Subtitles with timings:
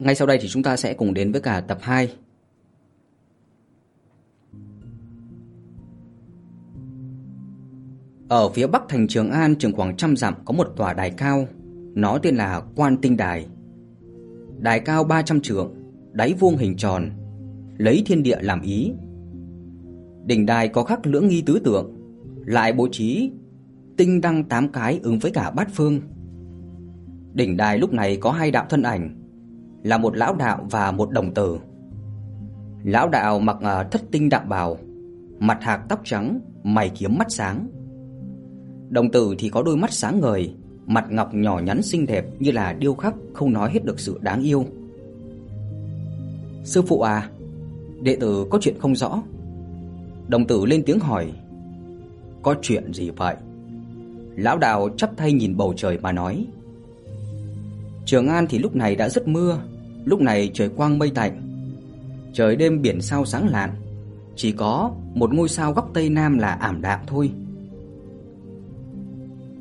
[0.00, 2.12] Ngay sau đây thì chúng ta sẽ cùng đến với cả tập 2.
[8.28, 11.48] Ở phía bắc thành Trường An chừng khoảng trăm dặm có một tòa đài cao,
[11.94, 13.46] nó tên là Quan Tinh Đài.
[14.58, 15.74] Đài cao 300 trượng,
[16.12, 17.10] đáy vuông hình tròn,
[17.78, 18.92] lấy thiên địa làm ý.
[20.24, 21.92] Đỉnh đài có khắc lưỡng nghi tứ tượng,
[22.46, 23.30] lại bố trí
[23.96, 26.00] tinh đăng tám cái ứng với cả bát phương.
[27.32, 29.19] Đỉnh đài lúc này có hai đạo thân ảnh,
[29.82, 31.58] là một lão đạo và một đồng tử.
[32.84, 34.78] Lão đạo mặc à, thất tinh đạm bào,
[35.38, 37.68] mặt hạc tóc trắng, mày kiếm mắt sáng.
[38.88, 40.54] Đồng tử thì có đôi mắt sáng ngời,
[40.86, 44.18] mặt ngọc nhỏ nhắn xinh đẹp như là điêu khắc không nói hết được sự
[44.20, 44.64] đáng yêu.
[46.64, 47.30] Sư phụ à,
[48.02, 49.22] đệ tử có chuyện không rõ.
[50.28, 51.32] Đồng tử lên tiếng hỏi.
[52.42, 53.36] Có chuyện gì vậy?
[54.36, 56.46] Lão đạo chắp tay nhìn bầu trời mà nói.
[58.10, 59.58] Trường An thì lúc này đã rất mưa,
[60.04, 61.42] lúc này trời quang mây tạnh.
[62.32, 63.70] Trời đêm biển sao sáng lạn,
[64.36, 67.30] chỉ có một ngôi sao góc tây nam là ảm đạm thôi.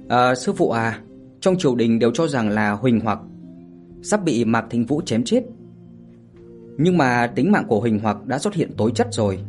[0.08, 1.00] À, sư phụ à,
[1.40, 3.20] trong triều đình đều cho rằng là Huỳnh Hoặc
[4.02, 5.44] sắp bị Mạc Thính Vũ chém chết.
[6.78, 9.40] Nhưng mà tính mạng của Huỳnh Hoặc đã xuất hiện tối chất rồi.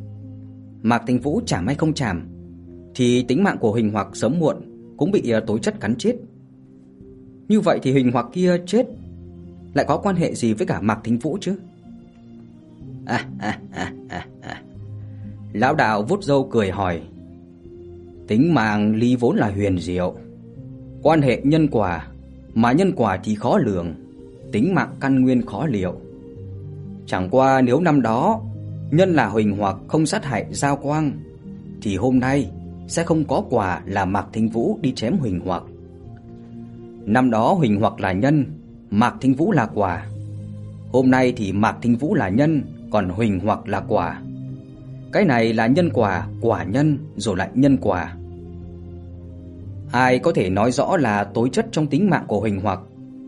[0.82, 2.28] Mạc Thính Vũ chả may không chảm
[2.94, 4.56] thì tính mạng của Huỳnh Hoặc sớm muộn
[4.96, 6.16] cũng bị à, tối chất cắn chết.
[7.50, 8.86] Như vậy thì Huỳnh Hoặc kia chết
[9.74, 11.54] lại có quan hệ gì với cả Mạc Thính Vũ chứ?
[13.06, 14.62] À, à, à, à, à.
[15.52, 17.00] Lão đạo vút râu cười hỏi.
[18.28, 20.14] Tính mạng ly vốn là huyền diệu.
[21.02, 22.06] Quan hệ nhân quả,
[22.54, 23.94] mà nhân quả thì khó lường,
[24.52, 25.94] tính mạng căn nguyên khó liệu.
[27.06, 28.40] Chẳng qua nếu năm đó
[28.90, 31.12] nhân là Huỳnh Hoặc không sát hại Giao Quang
[31.82, 32.50] thì hôm nay
[32.88, 35.62] sẽ không có quả là Mạc Thính Vũ đi chém Huỳnh Hoặc.
[37.06, 38.44] Năm đó Huỳnh Hoặc là nhân,
[38.90, 40.06] Mạc Thính Vũ là quả.
[40.92, 44.22] Hôm nay thì Mạc Thính Vũ là nhân, còn Huỳnh Hoặc là quả.
[45.12, 48.16] Cái này là nhân quả, quả nhân rồi lại nhân quả.
[49.92, 52.80] Ai có thể nói rõ là tối chất trong tính mạng của Huỳnh Hoặc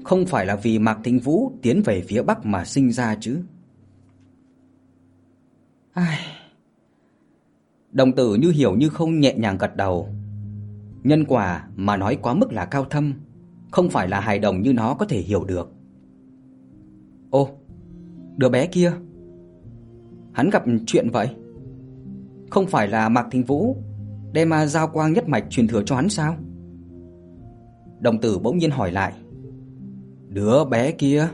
[0.04, 3.40] không phải là vì Mạc Thính Vũ tiến về phía bắc mà sinh ra chứ?
[5.92, 6.18] Ai...
[7.92, 10.08] Đồng tử như hiểu như không nhẹ nhàng gật đầu.
[11.04, 13.14] Nhân quả mà nói quá mức là cao thâm,
[13.72, 15.72] không phải là hài đồng như nó có thể hiểu được.
[17.30, 17.48] Ô,
[18.36, 18.92] đứa bé kia,
[20.32, 21.28] hắn gặp chuyện vậy?
[22.50, 23.76] Không phải là Mạc Thính Vũ
[24.32, 26.36] đem mà giao quang nhất mạch truyền thừa cho hắn sao?
[28.00, 29.12] Đồng tử bỗng nhiên hỏi lại.
[30.28, 31.28] Đứa bé kia?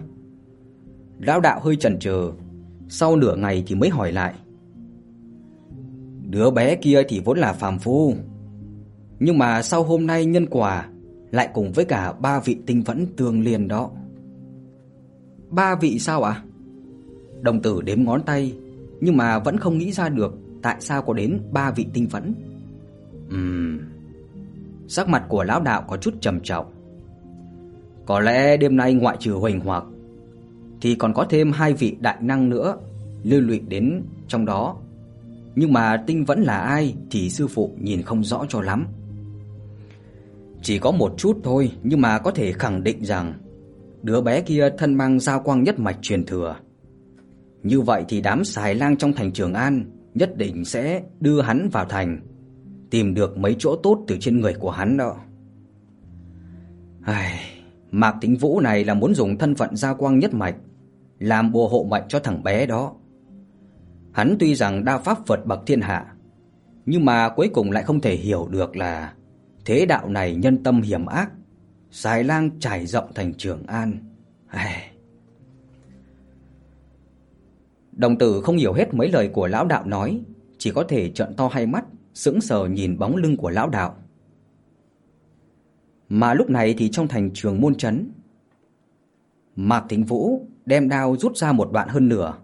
[1.19, 2.33] Lão đạo hơi chần chừ,
[2.89, 4.35] sau nửa ngày thì mới hỏi lại.
[6.23, 8.15] Đứa bé kia thì vốn là phàm phu,
[9.21, 10.89] nhưng mà sau hôm nay nhân quả
[11.31, 13.91] lại cùng với cả ba vị tinh vẫn tương liên đó.
[15.51, 16.33] Ba vị sao ạ?
[16.33, 16.43] À?
[17.41, 18.55] Đồng tử đếm ngón tay,
[19.01, 22.35] nhưng mà vẫn không nghĩ ra được tại sao có đến ba vị tinh vẫn.
[23.31, 23.79] Ừm.
[24.89, 26.73] Sắc mặt của lão đạo có chút trầm trọng.
[28.07, 29.85] Có lẽ đêm nay ngoại trừ Huỳnh Hoặc
[30.81, 32.77] thì còn có thêm hai vị đại năng nữa
[33.23, 34.77] lưu lụy đến trong đó.
[35.55, 38.87] Nhưng mà tinh vẫn là ai thì sư phụ nhìn không rõ cho lắm.
[40.63, 43.35] Chỉ có một chút thôi, nhưng mà có thể khẳng định rằng
[44.03, 46.57] đứa bé kia thân mang giao quang nhất mạch truyền thừa.
[47.63, 51.69] Như vậy thì đám xài lang trong thành Trường An nhất định sẽ đưa hắn
[51.73, 52.21] vào thành,
[52.91, 55.17] tìm được mấy chỗ tốt từ trên người của hắn đó.
[57.03, 57.41] Ai,
[57.91, 60.57] Mạc Tính Vũ này là muốn dùng thân phận giao quang nhất mạch
[61.19, 62.95] làm bùa hộ mệnh cho thằng bé đó.
[64.13, 66.07] Hắn tuy rằng đa pháp vượt bậc thiên hạ,
[66.87, 69.13] nhưng mà cuối cùng lại không thể hiểu được là
[69.69, 71.31] thế đạo này nhân tâm hiểm ác,
[71.91, 73.99] xài lang trải rộng thành Trường An.
[74.47, 74.91] Ai...
[77.93, 80.21] Đồng tử không hiểu hết mấy lời của lão đạo nói,
[80.59, 81.85] chỉ có thể trợn to hai mắt,
[82.15, 83.97] sững sờ nhìn bóng lưng của lão đạo.
[86.09, 88.13] Mà lúc này thì trong thành trường môn trấn,
[89.57, 92.39] Mạc Thính Vũ đem đao rút ra một đoạn hơn nửa.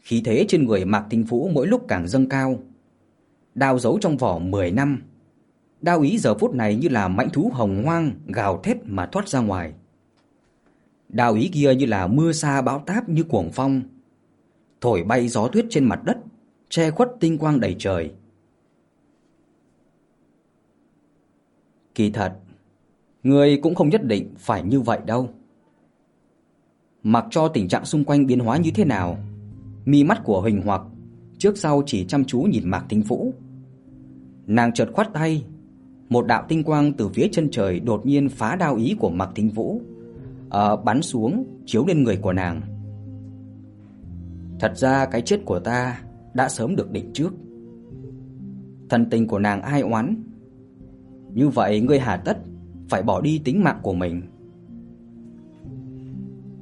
[0.00, 2.62] Khí thế trên người Mạc Thính Vũ mỗi lúc càng dâng cao.
[3.54, 5.02] Đao giấu trong vỏ 10 năm.
[5.86, 9.28] Đao ý giờ phút này như là mãnh thú hồng hoang gào thét mà thoát
[9.28, 9.72] ra ngoài.
[11.08, 13.82] Đao ý kia như là mưa sa bão táp như cuồng phong,
[14.80, 16.16] thổi bay gió tuyết trên mặt đất,
[16.68, 18.12] che khuất tinh quang đầy trời.
[21.94, 22.32] Kỳ thật,
[23.22, 25.30] người cũng không nhất định phải như vậy đâu.
[27.02, 29.18] Mặc cho tình trạng xung quanh biến hóa như thế nào,
[29.84, 30.82] mi mắt của Huỳnh Hoặc
[31.38, 33.34] trước sau chỉ chăm chú nhìn Mạc Tinh Vũ.
[34.46, 35.44] Nàng chợt khoát tay,
[36.08, 39.30] một đạo tinh quang từ phía chân trời đột nhiên phá đao ý của Mạc
[39.34, 39.80] Thính Vũ,
[40.50, 42.60] ờ, bắn xuống chiếu lên người của nàng.
[44.60, 46.00] Thật ra cái chết của ta
[46.34, 47.34] đã sớm được định trước.
[48.88, 50.22] Thần tình của nàng ai oán.
[51.34, 52.38] Như vậy ngươi hà tất
[52.88, 54.22] phải bỏ đi tính mạng của mình.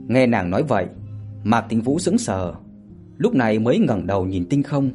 [0.08, 0.86] Nghe nàng nói vậy,
[1.44, 2.54] Mạc Thính Vũ sững sờ,
[3.16, 4.90] lúc này mới ngẩng đầu nhìn tinh không.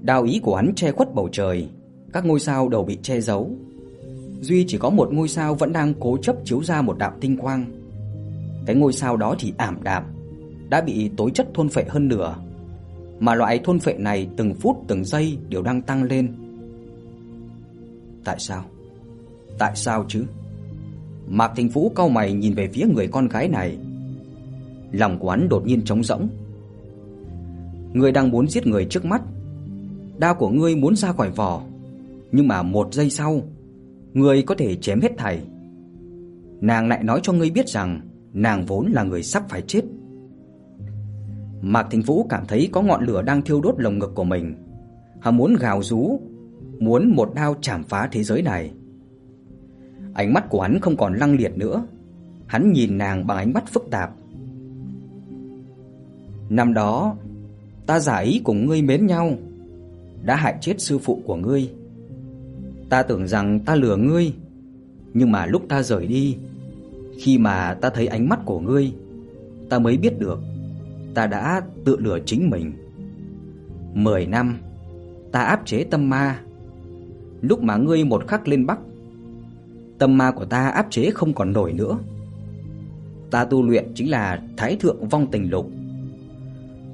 [0.00, 1.68] Đao ý của hắn che khuất bầu trời,
[2.12, 3.50] các ngôi sao đều bị che giấu.
[4.40, 7.36] Duy chỉ có một ngôi sao vẫn đang cố chấp chiếu ra một đạo tinh
[7.36, 7.64] quang.
[8.66, 10.02] Cái ngôi sao đó thì ảm đạm,
[10.68, 12.36] đã bị tối chất thôn phệ hơn nửa,
[13.20, 16.32] mà loại thôn phệ này từng phút từng giây đều đang tăng lên.
[18.24, 18.64] Tại sao?
[19.58, 20.24] Tại sao chứ?
[21.28, 23.78] Mạc Thành Vũ cau mày nhìn về phía người con gái này.
[24.92, 26.28] Lòng của hắn đột nhiên trống rỗng.
[27.92, 29.22] người đang muốn giết người trước mắt.
[30.18, 31.62] Đao của ngươi muốn ra khỏi vỏ,
[32.32, 33.40] nhưng mà một giây sau,
[34.12, 35.42] ngươi có thể chém hết thảy.
[36.60, 38.00] Nàng lại nói cho ngươi biết rằng
[38.32, 39.82] nàng vốn là người sắp phải chết.
[41.60, 44.54] Mạc Thính Vũ cảm thấy có ngọn lửa đang thiêu đốt lồng ngực của mình.
[45.20, 46.20] Hắn muốn gào rú,
[46.78, 48.72] muốn một đao chảm phá thế giới này.
[50.14, 51.86] Ánh mắt của hắn không còn lăng liệt nữa.
[52.46, 54.10] Hắn nhìn nàng bằng ánh mắt phức tạp.
[56.48, 57.16] Năm đó,
[57.86, 59.32] ta giả ý cùng ngươi mến nhau,
[60.22, 61.70] đã hại chết sư phụ của ngươi.
[62.92, 64.32] Ta tưởng rằng ta lừa ngươi,
[65.14, 66.36] nhưng mà lúc ta rời đi,
[67.18, 68.92] khi mà ta thấy ánh mắt của ngươi,
[69.68, 70.40] ta mới biết được
[71.14, 72.72] ta đã tự lừa chính mình.
[73.94, 74.58] Mười năm,
[75.32, 76.40] ta áp chế tâm ma.
[77.40, 78.78] Lúc mà ngươi một khắc lên Bắc,
[79.98, 81.98] tâm ma của ta áp chế không còn nổi nữa.
[83.30, 85.70] Ta tu luyện chính là Thái thượng vong tình lục.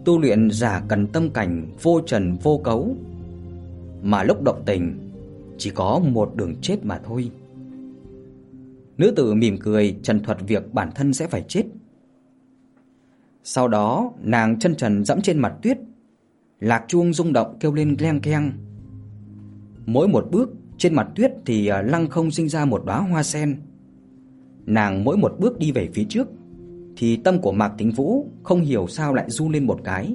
[0.04, 2.96] Tu luyện giả cần tâm cảnh vô trần vô cấu,
[4.02, 5.07] mà lúc động tình
[5.58, 7.30] chỉ có một đường chết mà thôi.
[8.98, 11.64] Nữ tử mỉm cười trần thuật việc bản thân sẽ phải chết.
[13.44, 15.78] Sau đó, nàng chân trần dẫm trên mặt tuyết,
[16.60, 18.52] lạc chuông rung động kêu lên leng keng.
[19.86, 23.22] Mỗi một bước trên mặt tuyết thì à, lăng không sinh ra một đóa hoa
[23.22, 23.60] sen.
[24.66, 26.28] Nàng mỗi một bước đi về phía trước
[26.96, 30.14] thì tâm của Mạc Thính Vũ không hiểu sao lại run lên một cái.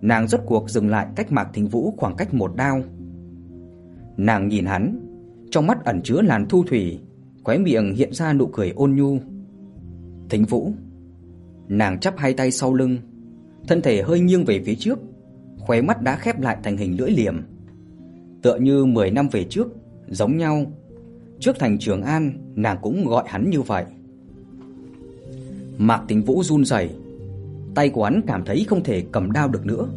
[0.00, 2.82] Nàng rốt cuộc dừng lại cách Mạc Thính Vũ khoảng cách một đao.
[4.20, 5.00] Nàng nhìn hắn,
[5.50, 6.98] trong mắt ẩn chứa làn thu thủy,
[7.44, 9.18] khóe miệng hiện ra nụ cười ôn nhu.
[10.30, 10.72] Thính Vũ,
[11.68, 12.98] Nàng chắp hai tay sau lưng,
[13.68, 14.98] thân thể hơi nghiêng về phía trước,
[15.58, 17.42] khóe mắt đã khép lại thành hình lưỡi liềm.
[18.42, 19.68] Tựa như 10 năm về trước,
[20.08, 20.72] giống nhau.
[21.38, 23.84] Trước thành Trường An, nàng cũng gọi hắn như vậy.
[25.78, 26.90] Mạc Tình Vũ run rẩy,
[27.74, 29.88] tay của hắn cảm thấy không thể cầm đao được nữa.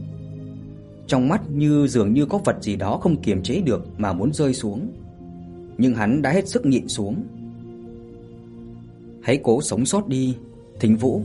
[1.07, 4.33] Trong mắt như dường như có vật gì đó không kiềm chế được mà muốn
[4.33, 4.87] rơi xuống.
[5.77, 7.23] Nhưng hắn đã hết sức nhịn xuống.
[9.21, 10.35] Hãy cố sống sót đi,
[10.79, 11.21] Thính Vũ.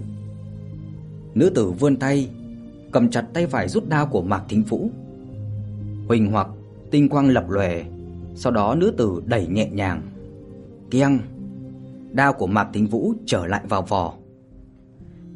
[1.34, 2.28] Nữ tử vươn tay,
[2.92, 4.90] cầm chặt tay phải rút đao của Mạc Thính Vũ.
[6.08, 6.48] Huỳnh hoặc
[6.90, 7.84] tinh quang lập lòe,
[8.34, 10.02] sau đó nữ tử đẩy nhẹ nhàng.
[10.90, 11.18] Keng,
[12.12, 14.14] đao của Mạc Thính Vũ trở lại vào vỏ.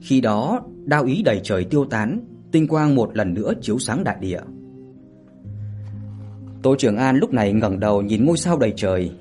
[0.01, 2.21] Khi đó, đao ý đầy trời tiêu tán,
[2.53, 4.41] tinh quang một lần nữa chiếu sáng đại địa.
[6.63, 9.13] Tô Trường An lúc này ngẩng đầu nhìn ngôi sao đầy trời.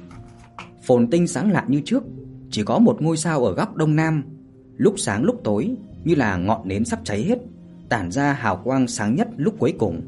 [0.83, 2.04] Phồn tinh sáng lạ như trước,
[2.50, 4.24] chỉ có một ngôi sao ở góc đông nam,
[4.77, 7.39] lúc sáng lúc tối như là ngọn nến sắp cháy hết,
[7.89, 10.01] tản ra hào quang sáng nhất lúc cuối cùng.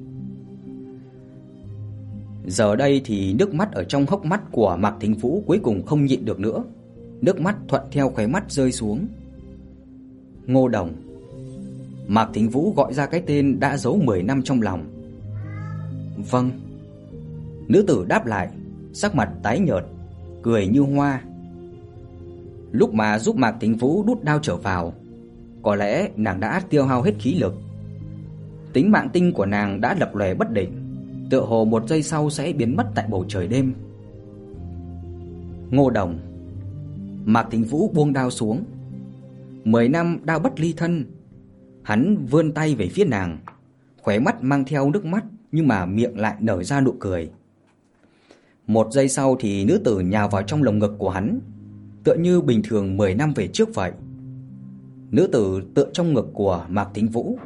[2.45, 5.85] Giờ đây thì nước mắt ở trong hốc mắt của Mạc Thính Vũ cuối cùng
[5.85, 6.63] không nhịn được nữa,
[7.21, 9.07] nước mắt thuận theo khóe mắt rơi xuống.
[10.45, 11.02] Ngô Đồng.
[12.07, 14.85] Mạc Thính Vũ gọi ra cái tên đã giấu 10 năm trong lòng.
[16.31, 16.51] "Vâng."
[17.67, 18.49] Nữ tử đáp lại,
[18.93, 19.85] sắc mặt tái nhợt,
[20.41, 21.21] cười như hoa.
[22.71, 24.93] Lúc mà giúp Mạc Thính Vũ đút đao trở vào,
[25.63, 27.53] có lẽ nàng đã tiêu hao hết khí lực.
[28.73, 30.71] Tính mạng tinh của nàng đã lập lòe bất định,
[31.29, 33.73] tựa hồ một giây sau sẽ biến mất tại bầu trời đêm.
[35.71, 36.19] Ngô Đồng
[37.25, 38.63] Mạc Thính Vũ buông đao xuống.
[39.63, 41.05] Mười năm đao bất ly thân,
[41.83, 43.37] hắn vươn tay về phía nàng,
[44.01, 47.29] khóe mắt mang theo nước mắt nhưng mà miệng lại nở ra nụ cười.
[48.67, 51.39] Một giây sau thì nữ tử nhào vào trong lồng ngực của hắn,
[52.03, 53.91] tựa như bình thường 10 năm về trước vậy.
[55.11, 57.37] Nữ tử tựa trong ngực của Mạc Thính Vũ,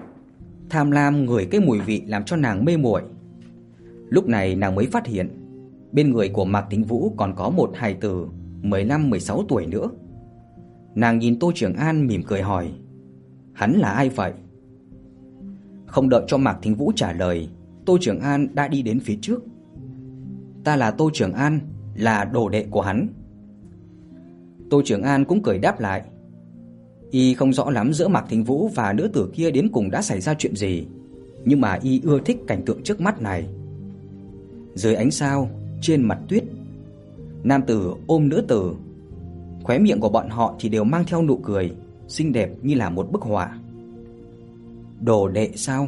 [0.69, 3.01] tham lam ngửi cái mùi vị làm cho nàng mê muội.
[4.09, 5.29] Lúc này nàng mới phát hiện,
[5.91, 8.27] bên người của Mạc Thính Vũ còn có một hài tử
[8.61, 9.89] 15-16 tuổi nữa.
[10.95, 12.71] Nàng nhìn Tô Trường An mỉm cười hỏi,
[13.57, 14.33] hắn là ai vậy?
[15.85, 17.49] Không đợi cho Mạc Thính Vũ trả lời,
[17.85, 19.39] Tô Trường An đã đi đến phía trước.
[20.63, 21.59] Ta là Tô Trường An,
[21.95, 23.07] là đồ đệ của hắn.
[24.69, 26.03] Tô Trường An cũng cười đáp lại,
[27.11, 30.01] Y không rõ lắm giữa Mạc Thính Vũ và nữ tử kia đến cùng đã
[30.01, 30.85] xảy ra chuyện gì,
[31.45, 33.47] nhưng mà y ưa thích cảnh tượng trước mắt này.
[34.75, 35.49] Dưới ánh sao,
[35.81, 36.43] trên mặt tuyết,
[37.43, 38.75] nam tử ôm nữ tử,
[39.63, 41.71] khóe miệng của bọn họ thì đều mang theo nụ cười,
[42.07, 43.59] xinh đẹp như là một bức họa.
[45.01, 45.87] Đồ đệ sao?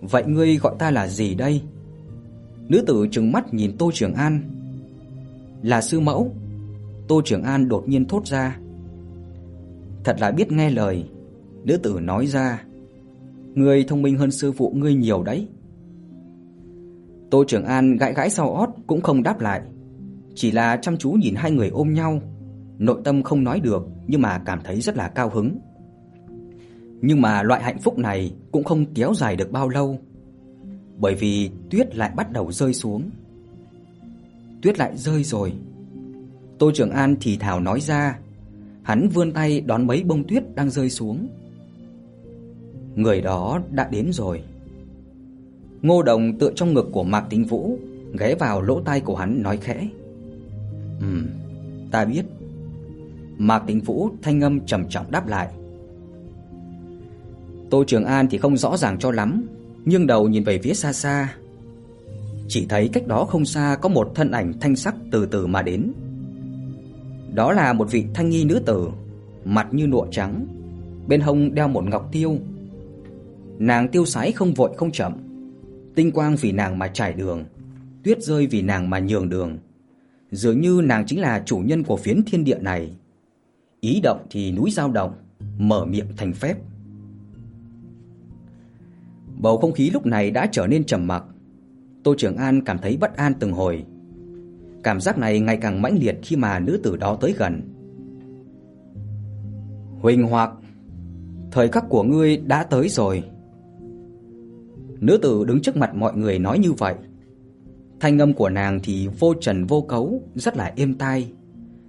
[0.00, 1.62] Vậy ngươi gọi ta là gì đây?
[2.68, 4.50] Nữ tử trừng mắt nhìn Tô Trường An.
[5.62, 6.34] Là sư mẫu.
[7.08, 8.58] Tô Trường An đột nhiên thốt ra.
[10.04, 11.04] Thật là biết nghe lời,
[11.64, 12.64] nữ tử nói ra.
[13.54, 15.48] Ngươi thông minh hơn sư phụ ngươi nhiều đấy.
[17.30, 19.62] Tô Trường An gãi gãi sau ót cũng không đáp lại,
[20.34, 22.20] chỉ là chăm chú nhìn hai người ôm nhau,
[22.78, 25.58] nội tâm không nói được nhưng mà cảm thấy rất là cao hứng.
[27.00, 29.98] Nhưng mà loại hạnh phúc này cũng không kéo dài được bao lâu,
[30.98, 33.10] bởi vì tuyết lại bắt đầu rơi xuống.
[34.62, 35.52] Tuyết lại rơi rồi.
[36.58, 38.18] Tô Trường An thì thào nói ra,
[38.82, 41.28] hắn vươn tay đón mấy bông tuyết đang rơi xuống.
[42.94, 44.42] Người đó đã đến rồi.
[45.82, 47.78] Ngô Đồng tựa trong ngực của Mạc Tính Vũ,
[48.18, 49.88] ghé vào lỗ tai của hắn nói khẽ.
[51.00, 51.26] "Ừm,
[51.90, 52.22] ta biết."
[53.38, 55.48] Mạc Tính Vũ thanh âm trầm trọng đáp lại.
[57.70, 59.46] Tô Trường An thì không rõ ràng cho lắm,
[59.84, 61.34] nhưng đầu nhìn về phía xa xa.
[62.48, 65.62] Chỉ thấy cách đó không xa có một thân ảnh thanh sắc từ từ mà
[65.62, 65.92] đến.
[67.34, 68.88] Đó là một vị thanh nghi nữ tử,
[69.44, 70.46] mặt như lụa trắng,
[71.08, 72.38] bên hông đeo một ngọc tiêu.
[73.58, 75.12] Nàng tiêu sái không vội không chậm,
[75.94, 77.44] tinh quang vì nàng mà trải đường,
[78.04, 79.58] tuyết rơi vì nàng mà nhường đường.
[80.30, 82.96] Dường như nàng chính là chủ nhân của phiến thiên địa này.
[83.80, 85.14] Ý động thì núi dao động,
[85.58, 86.56] mở miệng thành phép.
[89.38, 91.24] Bầu không khí lúc này đã trở nên trầm mặc.
[92.04, 93.84] Tô Trường An cảm thấy bất an từng hồi.
[94.82, 97.62] Cảm giác này ngày càng mãnh liệt khi mà nữ tử đó tới gần.
[100.00, 100.50] Huỳnh Hoặc,
[101.50, 103.24] thời khắc của ngươi đã tới rồi.
[105.00, 106.94] Nữ tử đứng trước mặt mọi người nói như vậy.
[108.00, 111.32] Thanh âm của nàng thì vô trần vô cấu, rất là êm tai.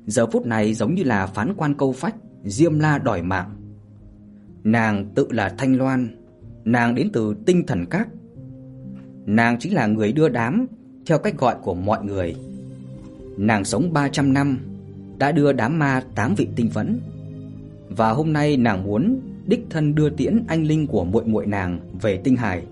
[0.08, 3.50] Giờ phút này giống như là phán quan câu phách, diêm la đòi mạng.
[4.64, 6.08] Nàng tự là Thanh Loan,
[6.66, 8.08] nàng đến từ Tinh Thần Các.
[9.26, 10.68] Nàng chính là người đưa đám
[11.06, 12.36] theo cách gọi của mọi người.
[13.38, 14.60] Nàng sống 300 năm,
[15.18, 17.00] đã đưa đám ma tám vị tinh vẫn.
[17.90, 21.80] Và hôm nay nàng muốn đích thân đưa tiễn anh linh của muội muội nàng
[22.02, 22.64] về Tinh Hải.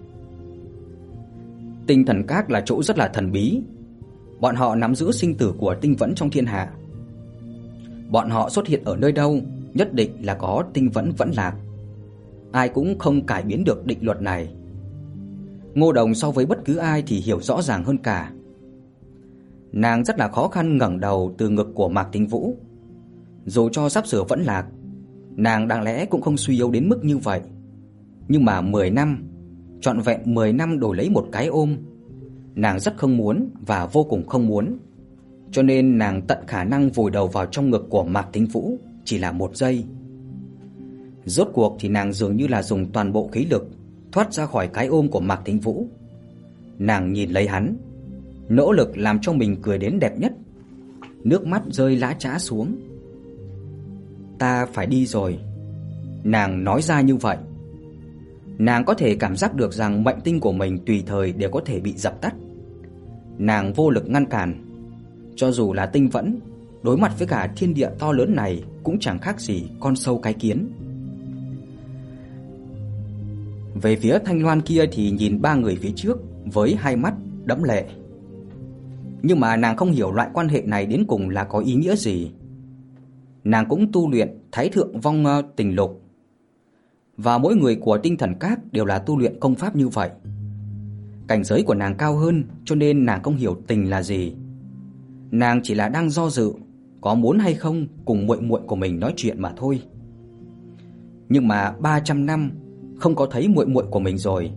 [1.88, 3.62] Tinh Thần Các là chỗ rất là thần bí.
[4.39, 6.72] Bọn họ nắm giữ sinh tử của tinh vẫn trong thiên hạ.
[8.09, 9.39] Bọn họ xuất hiện ở nơi đâu,
[9.74, 11.55] nhất định là có tinh vẫn vẫn lạc.
[12.51, 14.53] Ai cũng không cải biến được định luật này.
[15.74, 18.31] Ngô Đồng so với bất cứ ai thì hiểu rõ ràng hơn cả.
[19.71, 22.57] Nàng rất là khó khăn ngẩng đầu từ ngực của Mạc Tính Vũ.
[23.45, 24.65] Dù cho sắp sửa vẫn lạc,
[25.35, 27.41] nàng đáng lẽ cũng không suy yếu đến mức như vậy.
[28.27, 29.27] Nhưng mà 10 năm,
[29.81, 31.77] trọn vẹn 10 năm đổi lấy một cái ôm,
[32.55, 34.77] nàng rất không muốn và vô cùng không muốn.
[35.55, 38.77] Cho nên nàng tận khả năng vùi đầu vào trong ngực của Mạc Thính Vũ
[39.05, 39.83] chỉ là một giây.
[41.25, 43.69] Rốt cuộc thì nàng dường như là dùng toàn bộ khí lực
[44.12, 45.88] thoát ra khỏi cái ôm của Mạc Thính Vũ.
[46.79, 47.77] Nàng nhìn lấy hắn,
[48.50, 50.33] nỗ lực làm cho mình cười đến đẹp nhất.
[51.24, 52.75] Nước mắt rơi lã chã xuống.
[54.39, 55.39] Ta phải đi rồi.
[56.24, 57.38] Nàng nói ra như vậy.
[58.57, 61.62] Nàng có thể cảm giác được rằng mệnh tinh của mình tùy thời đều có
[61.65, 62.35] thể bị dập tắt.
[63.38, 64.64] Nàng vô lực ngăn cản.
[65.36, 66.39] Cho dù là tinh vẫn,
[66.84, 70.20] đối mặt với cả thiên địa to lớn này cũng chẳng khác gì con sâu
[70.20, 70.68] cái kiến.
[73.82, 77.13] Về phía Thanh Loan kia thì nhìn ba người phía trước với hai mắt
[77.46, 77.86] đẫm lệ.
[79.22, 81.96] Nhưng mà nàng không hiểu loại quan hệ này đến cùng là có ý nghĩa
[81.96, 82.32] gì.
[83.44, 86.01] Nàng cũng tu luyện Thái thượng vong ờ, tình lục.
[87.18, 90.10] Và mỗi người của Tinh Thần Các đều là tu luyện công pháp như vậy.
[91.27, 94.34] Cảnh giới của nàng cao hơn, cho nên nàng không hiểu tình là gì.
[95.36, 96.54] Nàng chỉ là đang do dự
[97.01, 99.82] có muốn hay không cùng muội muội của mình nói chuyện mà thôi.
[101.30, 102.51] Nhưng mà 300 năm
[102.96, 104.51] không có thấy muội muội của mình rồi,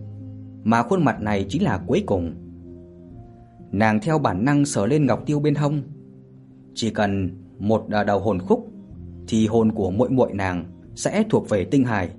[0.63, 2.33] mà khuôn mặt này chính là cuối cùng.
[3.71, 5.81] Nàng theo bản năng sờ lên ngọc tiêu bên hông.
[6.73, 8.71] Chỉ cần một à, đầu hồn khúc
[9.27, 12.09] thì hồn của muội muội nàng sẽ thuộc về tinh hải.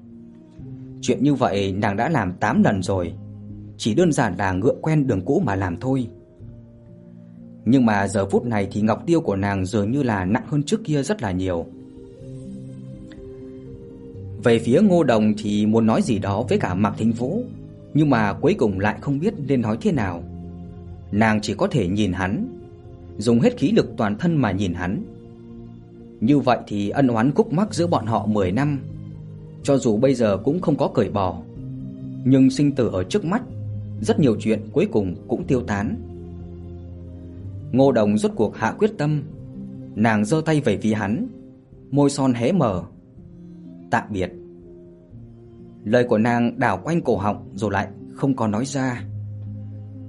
[1.00, 3.12] Chuyện như vậy nàng đã làm 8 lần rồi,
[3.76, 6.08] chỉ đơn giản là ngựa quen đường cũ mà làm thôi.
[7.64, 10.62] Nhưng mà giờ phút này thì ngọc tiêu của nàng dường như là nặng hơn
[10.62, 11.66] trước kia rất là nhiều.
[14.44, 17.44] Về phía Ngô Đồng thì muốn nói gì đó với cả Mạc Thính Vũ,
[17.94, 20.22] nhưng mà cuối cùng lại không biết nên nói thế nào.
[21.12, 22.58] Nàng chỉ có thể nhìn hắn,
[23.18, 25.02] dùng hết khí lực toàn thân mà nhìn hắn.
[26.20, 28.78] Như vậy thì ân oán khúc mắc giữa bọn họ 10 năm,
[29.62, 31.42] cho dù bây giờ cũng không có cởi bỏ,
[32.24, 33.42] nhưng sinh tử ở trước mắt,
[34.00, 35.96] rất nhiều chuyện cuối cùng cũng tiêu tán.
[37.72, 39.22] Ngô Đồng rốt cuộc hạ quyết tâm,
[39.94, 41.26] nàng giơ tay về phía hắn,
[41.90, 42.82] môi son hé mở.
[43.90, 44.30] Tạm biệt.
[45.84, 49.04] Lời của nàng đảo quanh cổ họng rồi lại không có nói ra.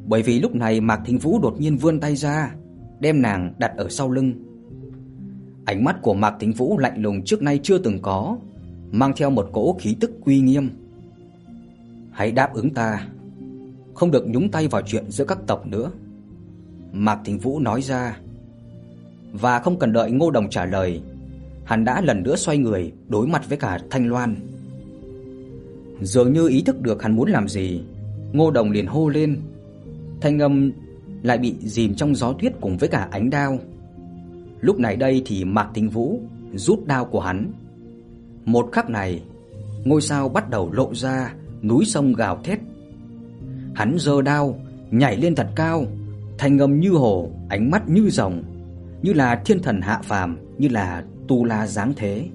[0.06, 2.56] Bởi vì lúc này Mạc Thính Vũ đột nhiên vươn tay ra,
[3.00, 4.34] đem nàng đặt ở sau lưng.
[5.66, 8.38] Ánh mắt của Mạc Thính Vũ lạnh lùng trước nay chưa từng có,
[8.92, 10.70] mang theo một cỗ khí tức uy nghiêm.
[12.12, 13.08] "Hãy đáp ứng ta,
[13.94, 15.92] không được nhúng tay vào chuyện giữa các tộc nữa."
[16.94, 18.18] Mạc Thính Vũ nói ra.
[19.32, 21.02] Và không cần đợi Ngô Đồng trả lời,
[21.64, 24.36] hắn đã lần nữa xoay người đối mặt với cả Thanh Loan.
[26.02, 27.82] Dường như ý thức được hắn muốn làm gì,
[28.34, 29.42] Ngô Đồng liền hô lên.
[30.22, 30.72] Thanh âm
[31.24, 33.60] lại bị dìm trong gió tuyết cùng với cả ánh đao.
[34.62, 36.22] Lúc này đây thì Mạc Thính Vũ
[36.54, 37.52] rút đao của hắn.
[38.46, 39.22] Một khắc này,
[39.86, 42.60] ngôi sao bắt đầu lộ ra, núi sông gào thét.
[43.76, 44.60] Hắn giơ đao,
[44.92, 45.86] nhảy lên thật cao,
[46.42, 48.44] thanh âm như hồ, ánh mắt như rồng,
[49.02, 52.30] như là thiên thần hạ phàm, như là tu la dáng thế.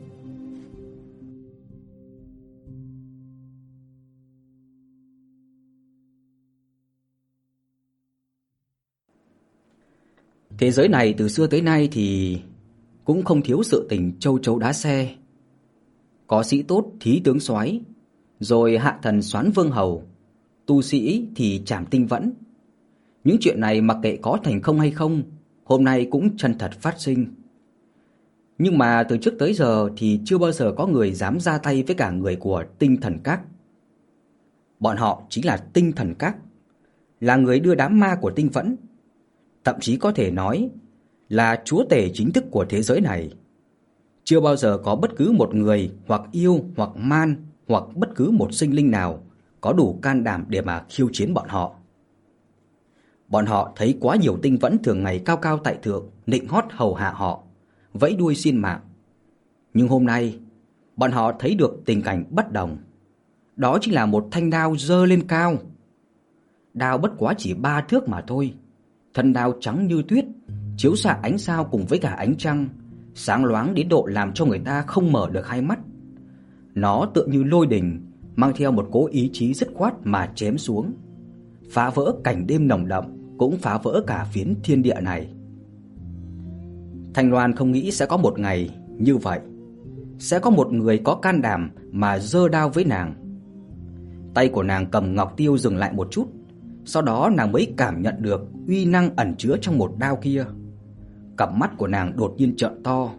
[10.59, 12.39] Thế giới này từ xưa tới nay thì
[13.05, 15.15] cũng không thiếu sự tình châu chấu đá xe.
[16.27, 17.81] Có sĩ tốt thí tướng soái,
[18.41, 20.03] rồi hạ thần soán vương hầu,
[20.67, 22.33] tu sĩ thì trảm tinh vẫn.
[23.26, 25.23] Những chuyện này mặc kệ có thành không hay không,
[25.64, 27.35] hôm nay cũng chân thật phát sinh.
[28.59, 31.83] Nhưng mà từ trước tới giờ thì chưa bao giờ có người dám ra tay
[31.83, 33.40] với cả người của Tinh Thần Các.
[34.80, 36.37] Bọn họ chính là Tinh Thần Các,
[37.21, 38.76] là người đưa đám ma của Tinh Vẫn
[39.64, 40.71] thậm chí có thể nói
[41.28, 43.30] là chúa tể chính thức của thế giới này.
[44.25, 47.37] Chưa bao giờ có bất cứ một người hoặc yêu hoặc man
[47.68, 49.23] hoặc bất cứ một sinh linh nào
[49.60, 51.76] có đủ can đảm để mà khiêu chiến bọn họ.
[53.28, 56.65] Bọn họ thấy quá nhiều tinh vẫn thường ngày cao cao tại thượng, nịnh hót
[56.71, 57.43] hầu hạ họ,
[57.93, 58.80] vẫy đuôi xin mạng.
[59.75, 60.39] Nhưng hôm nay,
[60.97, 62.78] bọn họ thấy được tình cảnh bất đồng.
[63.56, 65.56] Đó chính là một thanh đao dơ lên cao.
[66.75, 68.54] Đao bất quá chỉ ba thước mà thôi,
[69.15, 70.25] thân đao trắng như tuyết,
[70.76, 72.69] chiếu xạ ánh sao cùng với cả ánh trăng,
[73.15, 75.78] sáng loáng đến độ làm cho người ta không mở được hai mắt.
[76.75, 80.58] Nó tựa như lôi đình, mang theo một cố ý chí dứt khoát mà chém
[80.58, 80.93] xuống,
[81.71, 83.04] phá vỡ cảnh đêm nồng đậm,
[83.39, 85.29] cũng phá vỡ cả phiến thiên địa này.
[87.15, 89.41] Thanh Loan không nghĩ sẽ có một ngày như vậy,
[90.19, 93.15] sẽ có một người có can đảm mà giơ đao với nàng.
[94.35, 96.27] Tay của nàng cầm ngọc tiêu dừng lại một chút,
[96.85, 100.45] sau đó nàng mới cảm nhận được uy năng ẩn chứa trong một đao kia.
[101.37, 103.11] Cặp mắt của nàng đột nhiên trợn to.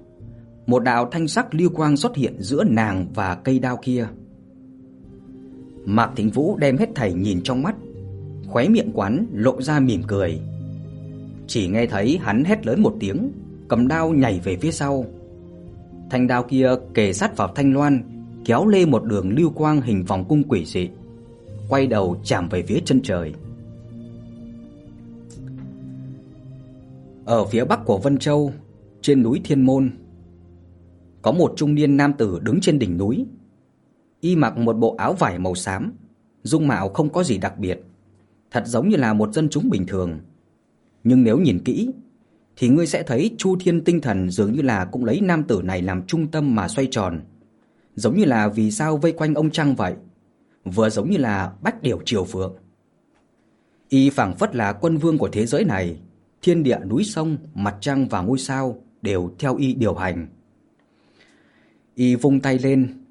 [0.66, 4.08] Một đạo thanh sắc lưu quang xuất hiện giữa nàng và cây đao kia.
[5.86, 7.76] Mạc Thính Vũ đem hết thảy nhìn trong mắt,
[8.48, 10.40] khóe miệng quán lộ ra mỉm cười.
[11.48, 13.32] Chỉ nghe thấy hắn hét lớn một tiếng,
[13.68, 15.06] cầm đao nhảy về phía sau.
[16.10, 18.02] Thanh đao kia kề sát vào thanh loan,
[18.46, 20.90] kéo lê một đường lưu quang hình vòng cung quỷ dị,
[21.70, 23.34] quay đầu chạm về phía chân trời.
[27.26, 28.54] Ở phía bắc của Vân Châu,
[29.02, 29.92] trên núi Thiên Môn,
[31.22, 33.26] có một trung niên nam tử đứng trên đỉnh núi.
[34.20, 35.94] Y mặc một bộ áo vải màu xám,
[36.44, 37.84] dung mạo không có gì đặc biệt,
[38.52, 40.20] thật giống như là một dân chúng bình thường.
[41.04, 41.92] Nhưng nếu nhìn kỹ
[42.56, 45.62] thì ngươi sẽ thấy Chu Thiên tinh thần dường như là cũng lấy nam tử
[45.64, 47.22] này làm trung tâm mà xoay tròn,
[47.96, 49.94] giống như là vì sao vây quanh ông trăng vậy,
[50.66, 52.56] vừa giống như là bách điểu triều phượng.
[53.90, 56.00] Y phảng phất là quân vương của thế giới này,
[56.42, 60.28] thiên địa núi sông, mặt trăng và ngôi sao đều theo y điều hành.
[61.96, 63.04] Y vung tay lên,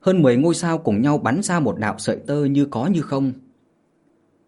[0.00, 3.02] hơn 10 ngôi sao cùng nhau bắn ra một đạo sợi tơ như có như
[3.02, 3.32] không.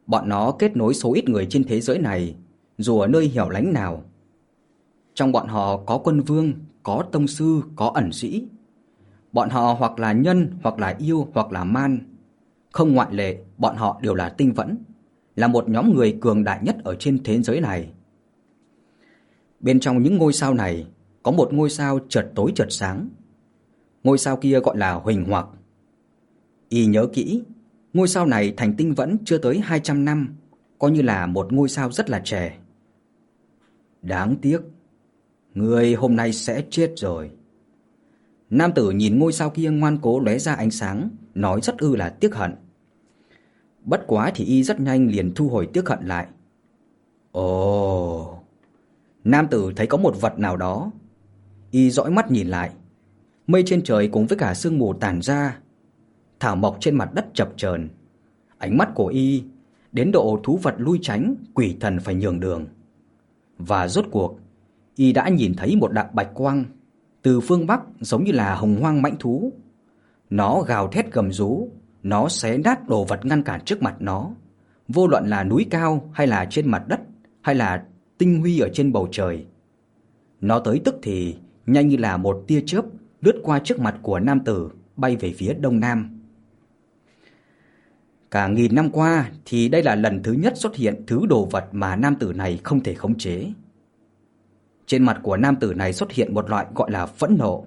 [0.07, 2.37] Bọn nó kết nối số ít người trên thế giới này,
[2.79, 4.05] dù ở nơi hẻo lánh nào.
[5.15, 8.49] Trong bọn họ có quân vương, có tông sư, có ẩn sĩ.
[9.33, 11.99] Bọn họ hoặc là nhân, hoặc là yêu, hoặc là man.
[12.73, 14.77] Không ngoại lệ, bọn họ đều là tinh vẫn,
[15.37, 17.93] là một nhóm người cường đại nhất ở trên thế giới này.
[19.61, 20.87] Bên trong những ngôi sao này
[21.23, 23.09] có một ngôi sao chợt tối chợt sáng.
[24.05, 25.47] Ngôi sao kia gọi là Huỳnh Hoặc.
[26.69, 27.43] Y nhớ kỹ,
[27.95, 30.37] ngôi sao này thành tinh vẫn chưa tới 200 năm,
[30.79, 32.59] coi như là một ngôi sao rất là trẻ.
[34.03, 34.61] Đáng tiếc,
[35.55, 37.31] người hôm nay sẽ chết rồi.
[38.51, 41.97] Nam tử nhìn ngôi sao kia ngoan cố lóe ra ánh sáng, nói rất ư
[41.97, 42.55] là tiếc hận.
[43.85, 46.27] Bất quá thì y rất nhanh liền thu hồi tiếc hận lại.
[47.33, 48.39] Ồ,
[49.25, 50.91] Nam tử thấy có một vật nào đó,
[51.71, 52.71] Y dõi mắt nhìn lại,
[53.47, 55.59] mây trên trời cùng với cả sương mù tàn ra,
[56.45, 57.89] thảo mộc trên mặt đất chập chờn.
[58.59, 59.45] Ánh mắt của Y
[59.93, 62.67] đến độ thú vật lui tránh, quỷ thần phải nhường đường.
[63.59, 64.39] Và rốt cuộc,
[64.97, 66.65] Y đã nhìn thấy một đạo bạch quang
[67.23, 69.53] từ phương bắc giống như là hồng hoang mãnh thú.
[70.31, 71.69] Nó gào thét gầm rú,
[72.03, 74.31] nó xé nát đồ vật ngăn cản trước mặt nó,
[74.89, 77.01] vô luận là núi cao hay là trên mặt đất,
[77.41, 77.85] hay là
[78.19, 79.47] tinh huy ở trên bầu trời.
[80.41, 82.85] Nó tới tức thì nhanh như là một tia chớp
[83.21, 86.14] lướt qua trước mặt của nam tử, bay về phía đông nam.
[88.35, 91.65] Cả nghìn năm qua thì đây là lần thứ nhất xuất hiện thứ đồ vật
[91.73, 93.53] mà nam tử này không thể khống chế.
[94.87, 97.67] Trên mặt của nam tử này xuất hiện một loại gọi là phẫn nộ.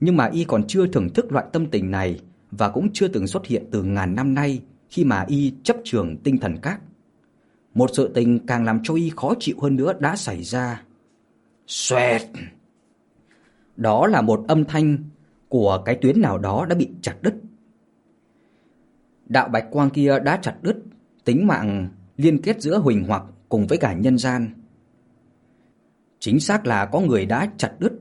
[0.00, 2.20] Nhưng mà y còn chưa thưởng thức loại tâm tình này
[2.50, 6.16] và cũng chưa từng xuất hiện từ ngàn năm nay khi mà y chấp trường
[6.16, 6.80] tinh thần các.
[7.74, 10.82] Một sự tình càng làm cho y khó chịu hơn nữa đã xảy ra.
[11.66, 12.22] Xoẹt!
[13.76, 14.98] Đó là một âm thanh
[15.48, 17.34] của cái tuyến nào đó đã bị chặt đứt.
[19.26, 20.76] Đạo bạch quang kia đã chặt đứt,
[21.24, 24.50] tính mạng liên kết giữa Huỳnh Hoặc cùng với cả nhân gian.
[26.18, 27.92] Chính xác là có người đã chặt đứt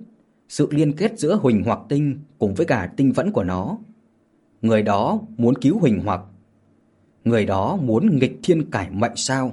[0.50, 3.78] sự liên kết giữa Huỳnh Hoặc Tinh cùng với cả tinh vẫn của nó.
[4.62, 6.22] Người đó muốn cứu Huỳnh Hoặc.
[7.24, 9.52] Người đó muốn nghịch thiên cải mệnh sao?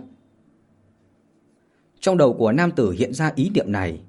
[2.00, 4.00] Trong đầu của nam tử hiện ra ý niệm này.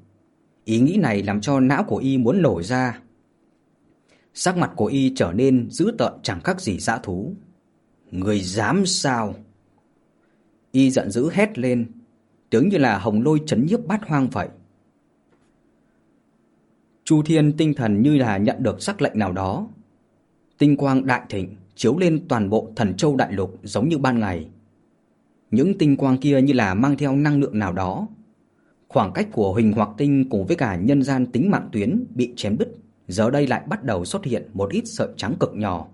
[0.65, 2.99] Ý nghĩ này làm cho não của y muốn nổi ra.
[4.33, 7.33] Sắc mặt của y trở nên dữ tợn, chẳng khác gì dã thú.
[8.13, 9.35] Người dám sao?
[10.71, 11.85] Y giận dữ hét lên,
[12.49, 14.47] tướng như là hồng lôi chấn nhiếp bát hoang vậy.
[17.03, 19.67] Chu Thiên tinh thần như là nhận được sắc lệnh nào đó.
[20.57, 24.19] Tinh quang đại thịnh chiếu lên toàn bộ thần châu đại lục giống như ban
[24.19, 24.47] ngày.
[25.51, 28.07] Những tinh quang kia như là mang theo năng lượng nào đó.
[28.87, 32.33] Khoảng cách của Huỳnh Hoặc Tinh cùng với cả nhân gian tính mạng tuyến bị
[32.35, 32.75] chém đứt,
[33.07, 35.87] giờ đây lại bắt đầu xuất hiện một ít sợi trắng cực nhỏ.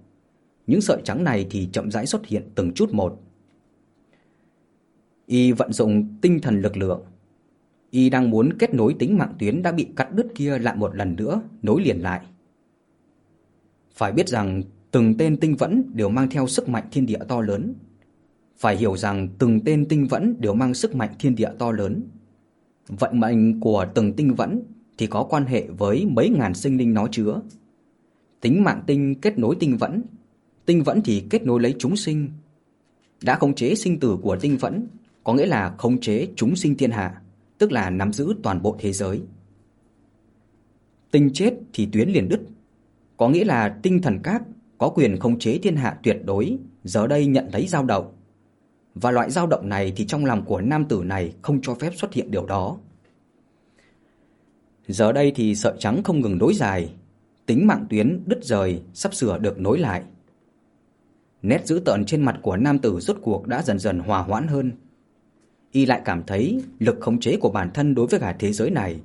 [0.69, 3.21] Những sợi trắng này thì chậm rãi xuất hiện từng chút một.
[5.25, 7.01] Y vận dụng tinh thần lực lượng.
[7.89, 10.95] Y đang muốn kết nối tính mạng tuyến đã bị cắt đứt kia lại một
[10.95, 12.21] lần nữa, nối liền lại.
[13.93, 17.41] Phải biết rằng từng tên tinh vẫn đều mang theo sức mạnh thiên địa to
[17.41, 17.73] lớn.
[18.58, 22.03] Phải hiểu rằng từng tên tinh vẫn đều mang sức mạnh thiên địa to lớn.
[22.88, 24.62] Vận mệnh của từng tinh vẫn
[24.97, 27.41] thì có quan hệ với mấy ngàn sinh linh nó chứa.
[28.41, 30.01] Tính mạng tinh kết nối tinh vẫn,
[30.69, 32.29] tinh vẫn thì kết nối lấy chúng sinh.
[33.23, 34.88] Đã khống chế sinh tử của tinh vẫn,
[35.23, 37.21] có nghĩa là khống chế chúng sinh thiên hạ,
[37.58, 39.21] tức là nắm giữ toàn bộ thế giới.
[41.12, 42.39] Tinh chết thì tuyến liền đứt,
[43.17, 44.41] có nghĩa là tinh thần các
[44.77, 48.13] có quyền khống chế thiên hạ tuyệt đối, giờ đây nhận thấy dao động.
[48.95, 51.93] Và loại dao động này thì trong lòng của nam tử này không cho phép
[51.95, 52.77] xuất hiện điều đó.
[54.88, 56.93] Giờ đây thì sợi trắng không ngừng nối dài,
[57.45, 60.03] tính mạng tuyến đứt rời sắp sửa được nối lại.
[61.41, 64.47] Nét dữ tợn trên mặt của nam tử rốt cuộc đã dần dần hòa hoãn
[64.47, 64.71] hơn.
[65.71, 68.69] Y lại cảm thấy lực khống chế của bản thân đối với cả thế giới
[68.69, 69.02] này.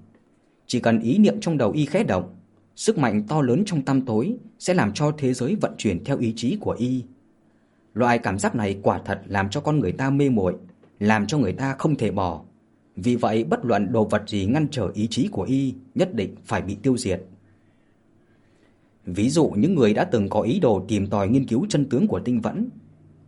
[0.66, 2.34] Chỉ cần ý niệm trong đầu y khẽ động,
[2.76, 6.18] sức mạnh to lớn trong tăm tối sẽ làm cho thế giới vận chuyển theo
[6.18, 7.04] ý chí của y.
[7.94, 10.54] Loại cảm giác này quả thật làm cho con người ta mê muội,
[11.00, 12.42] làm cho người ta không thể bỏ.
[12.96, 16.34] Vì vậy bất luận đồ vật gì ngăn trở ý chí của y nhất định
[16.44, 17.22] phải bị tiêu diệt.
[19.06, 22.06] Ví dụ những người đã từng có ý đồ tìm tòi nghiên cứu chân tướng
[22.06, 22.68] của tinh vẫn,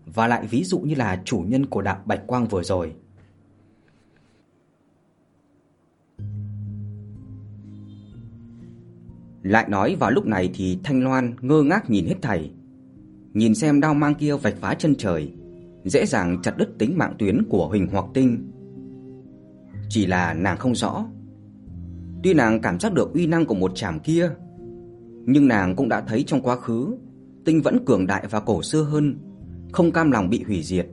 [0.07, 2.93] và lại ví dụ như là chủ nhân của đạo Bạch Quang vừa rồi.
[9.43, 12.51] Lại nói vào lúc này thì Thanh Loan ngơ ngác nhìn hết thảy.
[13.35, 15.33] Nhìn xem đao mang kia vạch phá chân trời,
[15.85, 18.51] dễ dàng chặt đứt tính mạng tuyến của Huỳnh Hoặc Tinh.
[19.89, 21.07] Chỉ là nàng không rõ.
[22.23, 24.31] Tuy nàng cảm giác được uy năng của một chảm kia,
[25.27, 26.97] nhưng nàng cũng đã thấy trong quá khứ,
[27.45, 29.19] tinh vẫn cường đại và cổ xưa hơn,
[29.73, 30.87] không cam lòng bị hủy diệt,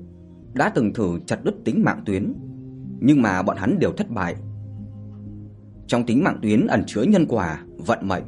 [0.54, 2.34] đã từng thử chặt đứt tính mạng tuyến,
[3.00, 4.36] nhưng mà bọn hắn đều thất bại.
[5.88, 8.24] Trong tính mạng tuyến ẩn chứa nhân quả, vận mệnh.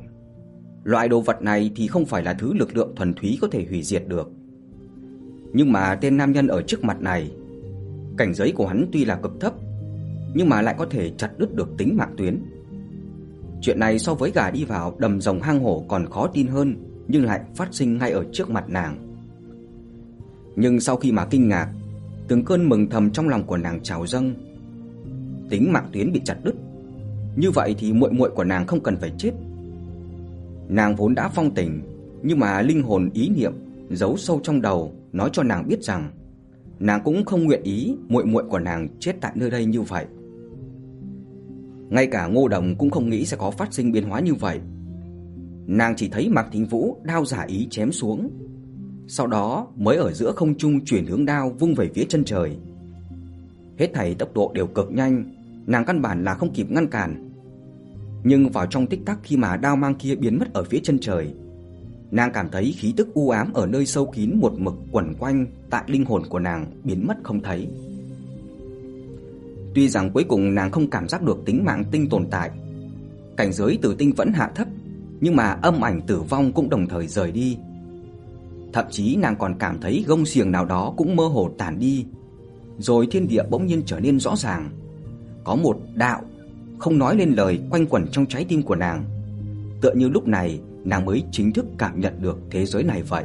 [0.84, 3.65] Loại đồ vật này thì không phải là thứ lực lượng thuần túy có thể
[3.70, 4.32] hủy diệt được.
[5.54, 7.32] Nhưng mà tên nam nhân ở trước mặt này,
[8.18, 9.54] cảnh giới của hắn tuy là cực thấp,
[10.34, 12.41] nhưng mà lại có thể chặt đứt được tính mạng tuyến.
[13.65, 16.75] Chuyện này so với gà đi vào đầm rồng hang hổ còn khó tin hơn,
[17.08, 19.15] nhưng lại phát sinh ngay ở trước mặt nàng.
[20.56, 21.69] Nhưng sau khi mà kinh ngạc,
[22.28, 24.34] từng cơn mừng thầm trong lòng của nàng trào dâng.
[25.49, 26.56] Tính mạng tuyến bị chặt đứt,
[27.36, 29.32] như vậy thì muội muội của nàng không cần phải chết.
[30.67, 31.82] Nàng vốn đã phong tình,
[32.23, 33.54] nhưng mà linh hồn ý niệm
[33.89, 36.12] giấu sâu trong đầu nói cho nàng biết rằng
[36.80, 40.06] nàng cũng không nguyện ý muội muội của nàng chết tại nơi đây như vậy.
[41.89, 44.60] Ngay cả Ngô Đồng cũng không nghĩ sẽ có phát sinh biến hóa như vậy.
[45.67, 48.30] Nàng chỉ thấy Mạc Thính Vũ đao giả ý chém xuống,
[49.08, 52.58] sau đó mới ở giữa không trung chuyển hướng đao vung về phía chân trời.
[53.78, 55.34] Hết thảy tốc độ đều cực nhanh,
[55.65, 57.32] nàng căn bản là không kịp ngăn cản.
[58.24, 61.00] Nhưng vào trong tích tắc khi mà đao mang kia biến mất ở phía chân
[61.00, 61.34] trời,
[62.12, 65.45] nàng cảm thấy khí tức u ám ở nơi sâu kín một mực quẩn quanh
[65.69, 67.67] tại linh hồn của nàng biến mất không thấy.
[69.75, 72.51] Tuy rằng cuối cùng nàng không cảm giác được tính mạng tinh tồn tại,
[73.38, 74.67] cảnh giới tử tinh vẫn hạ thấp,
[75.21, 77.57] nhưng mà âm ảnh tử vong cũng đồng thời rời đi.
[78.73, 82.05] Thậm chí nàng còn cảm thấy gông xiềng nào đó cũng mơ hồ tản đi,
[82.77, 84.69] rồi thiên địa bỗng nhiên trở nên rõ ràng.
[85.43, 86.21] Có một đạo
[86.79, 89.05] không nói lên lời quanh quẩn trong trái tim của nàng,
[89.81, 93.23] tựa như lúc này nàng mới chính thức cảm nhận được thế giới này vậy.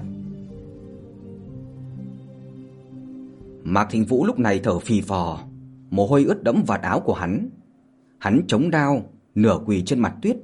[3.65, 5.41] Mạc thịnh Vũ lúc này thở phì phò,
[5.91, 7.49] mồ hôi ướt đẫm vạt áo của hắn.
[8.19, 9.03] Hắn chống đao,
[9.35, 10.37] nửa quỳ trên mặt tuyết.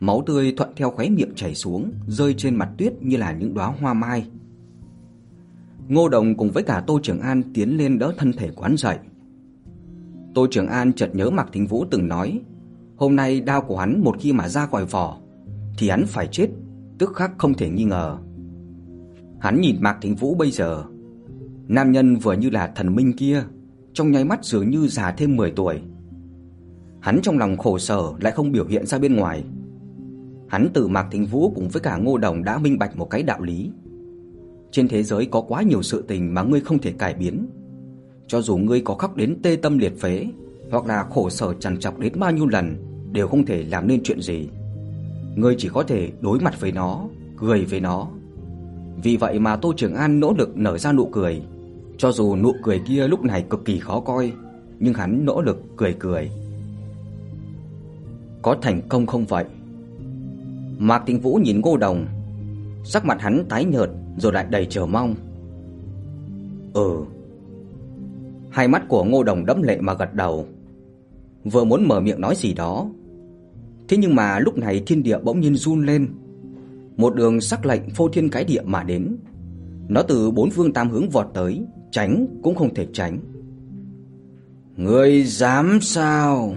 [0.00, 3.54] Máu tươi thuận theo khóe miệng chảy xuống, rơi trên mặt tuyết như là những
[3.54, 4.26] đóa hoa mai.
[5.88, 8.98] Ngô Đồng cùng với cả Tô Trường An tiến lên đỡ thân thể quán dậy.
[10.34, 12.40] Tô Trường An chợt nhớ Mạc Thính Vũ từng nói,
[12.96, 15.20] hôm nay đao của hắn một khi mà ra khỏi vỏ
[15.78, 16.48] thì hắn phải chết,
[16.98, 18.18] tức khắc không thể nghi ngờ.
[19.40, 20.84] Hắn nhìn Mạc Thính Vũ bây giờ,
[21.68, 23.42] nam nhân vừa như là thần minh kia,
[23.94, 25.80] trong nháy mắt dường như già thêm 10 tuổi.
[27.00, 29.44] Hắn trong lòng khổ sở lại không biểu hiện ra bên ngoài.
[30.48, 33.22] Hắn từ Mạc Thính Vũ cùng với cả Ngô Đồng đã minh bạch một cái
[33.22, 33.70] đạo lý.
[34.72, 37.46] Trên thế giới có quá nhiều sự tình mà ngươi không thể cải biến.
[38.26, 40.26] Cho dù ngươi có khóc đến tê tâm liệt phế,
[40.70, 42.76] hoặc là khổ sở trằn trọc đến bao nhiêu lần,
[43.12, 44.48] đều không thể làm nên chuyện gì.
[45.36, 47.04] Ngươi chỉ có thể đối mặt với nó,
[47.36, 48.08] cười với nó.
[49.02, 51.42] Vì vậy mà Tô Trường An nỗ lực nở ra nụ cười,
[51.98, 54.32] cho dù nụ cười kia lúc này cực kỳ khó coi,
[54.80, 56.30] nhưng hắn nỗ lực cười cười.
[58.42, 59.44] Có thành công không vậy?
[60.78, 62.06] Mạc Tĩnh Vũ nhìn Ngô Đồng,
[62.84, 65.14] sắc mặt hắn tái nhợt rồi lại đầy chờ mong.
[66.72, 67.04] Ừ.
[68.50, 70.46] Hai mắt của Ngô Đồng đẫm lệ mà gật đầu.
[71.44, 72.86] Vừa muốn mở miệng nói gì đó,
[73.88, 76.08] thế nhưng mà lúc này thiên địa bỗng nhiên run lên.
[76.96, 79.16] Một đường sắc lạnh phô thiên cái địa mà đến.
[79.88, 81.62] Nó từ bốn phương tám hướng vọt tới,
[81.94, 83.18] tránh cũng không thể tránh.
[84.76, 86.56] Ngươi dám sao?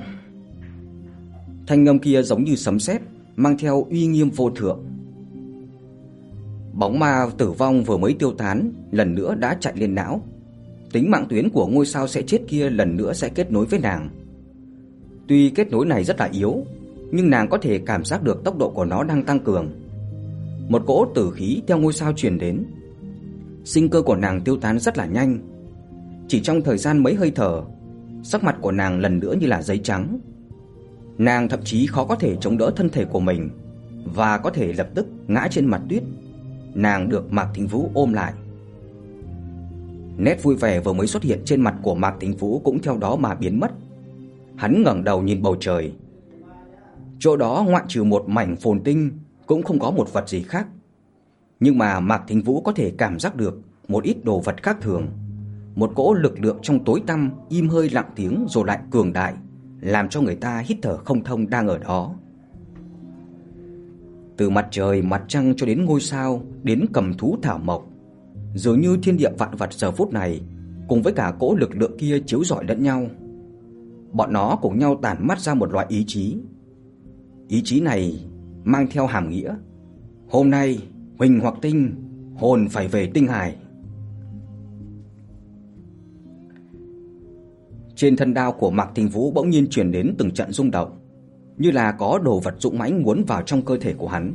[1.68, 3.02] Thanh âm kia giống như sấm sét,
[3.36, 4.86] mang theo uy nghiêm vô thượng.
[6.74, 10.22] Bóng ma tử vong vừa mới tiêu tán, lần nữa đã chạy lên não.
[10.92, 13.80] Tính mạng tuyến của ngôi sao sẽ chết kia lần nữa sẽ kết nối với
[13.80, 14.10] nàng.
[15.28, 16.64] Tuy kết nối này rất là yếu,
[17.12, 19.70] nhưng nàng có thể cảm giác được tốc độ của nó đang tăng cường.
[20.70, 22.66] Một cỗ tử khí theo ngôi sao truyền đến.
[23.68, 25.40] Sinh cơ của nàng tiêu tán rất là nhanh.
[26.28, 27.64] Chỉ trong thời gian mấy hơi thở,
[28.24, 30.20] sắc mặt của nàng lần nữa như là giấy trắng.
[31.18, 33.50] Nàng thậm chí khó có thể chống đỡ thân thể của mình
[34.06, 36.04] và có thể lập tức ngã trên mặt tuyết
[36.74, 38.34] nàng được Mạc Thính Vũ ôm lại.
[40.18, 42.98] Nét vui vẻ vừa mới xuất hiện trên mặt của Mạc Thính Vũ cũng theo
[42.98, 43.72] đó mà biến mất.
[44.56, 45.94] Hắn ngẩng đầu nhìn bầu trời.
[47.20, 49.12] Chỗ đó ngoại trừ một mảnh phồn tinh
[49.46, 50.68] cũng không có một vật gì khác.
[51.60, 54.78] Nhưng mà Mạc Thính Vũ có thể cảm giác được một ít đồ vật khác
[54.82, 55.08] thường,
[55.76, 59.34] một cỗ lực lượng trong tối tăm im hơi lặng tiếng rồi lại cường đại,
[59.82, 62.16] làm cho người ta hít thở không thông đang ở đó.
[64.38, 67.88] Từ mặt trời, mặt trăng cho đến ngôi sao, đến cầm thú thảo mộc,
[68.56, 70.42] dường như thiên địa vạn vật giờ phút này
[70.88, 73.08] cùng với cả cỗ lực lượng kia chiếu rọi lẫn nhau.
[74.12, 76.38] Bọn nó cùng nhau tản mắt ra một loại ý chí.
[77.48, 78.26] Ý chí này
[78.64, 79.56] mang theo hàm nghĩa,
[80.30, 80.80] hôm nay
[81.18, 81.96] Huỳnh hoặc Tinh
[82.36, 83.56] hồn phải về tinh hải.
[87.96, 91.00] Trên thân đao của Mạc Thính Vũ bỗng nhiên truyền đến từng trận rung động
[91.58, 94.34] như là có đồ vật dũng mãnh muốn vào trong cơ thể của hắn.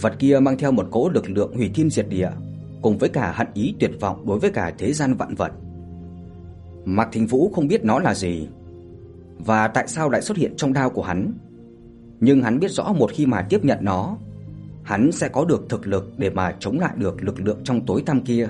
[0.00, 2.30] Vật kia mang theo một cỗ lực lượng hủy thiên diệt địa,
[2.82, 5.52] cùng với cả hận ý tuyệt vọng đối với cả thế gian vạn vật.
[6.84, 8.48] Mạc Thính Vũ không biết nó là gì
[9.38, 11.32] và tại sao lại xuất hiện trong đao của hắn.
[12.20, 14.16] Nhưng hắn biết rõ một khi mà tiếp nhận nó,
[14.84, 18.02] hắn sẽ có được thực lực để mà chống lại được lực lượng trong tối
[18.06, 18.48] tăm kia.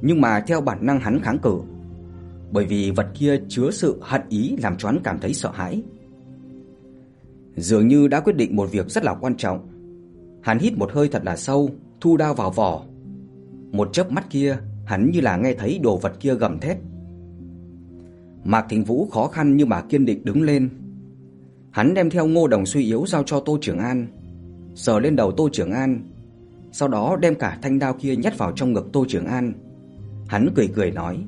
[0.00, 1.58] Nhưng mà theo bản năng hắn kháng cự,
[2.50, 5.82] bởi vì vật kia chứa sự hận ý làm cho hắn cảm thấy sợ hãi.
[7.56, 9.68] Dường như đã quyết định một việc rất là quan trọng.
[10.42, 12.84] Hắn hít một hơi thật là sâu, thu đao vào vỏ.
[13.72, 16.76] Một chớp mắt kia, hắn như là nghe thấy đồ vật kia gầm thét.
[18.44, 20.68] Mạc Thịnh Vũ khó khăn nhưng mà kiên định đứng lên.
[21.70, 24.06] Hắn đem theo Ngô Đồng suy yếu giao cho Tô Trường An,
[24.78, 26.00] sờ lên đầu Tô Trường An,
[26.72, 29.52] sau đó đem cả thanh đao kia nhét vào trong ngực Tô Trường An.
[30.28, 31.18] Hắn cười cười nói: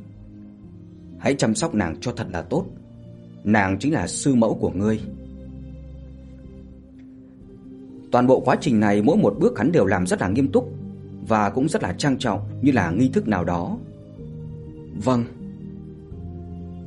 [1.19, 2.67] Hãy chăm sóc nàng cho thật là tốt.
[3.45, 5.01] nàng chính là sư mẫu của ngươi.
[8.13, 10.73] Toàn bộ quá trình này mỗi một bước hắn đều làm rất là nghiêm túc
[11.29, 13.79] và cũng rất là trang trọng như là nghi thức nào đó.
[15.05, 15.25] Vâng.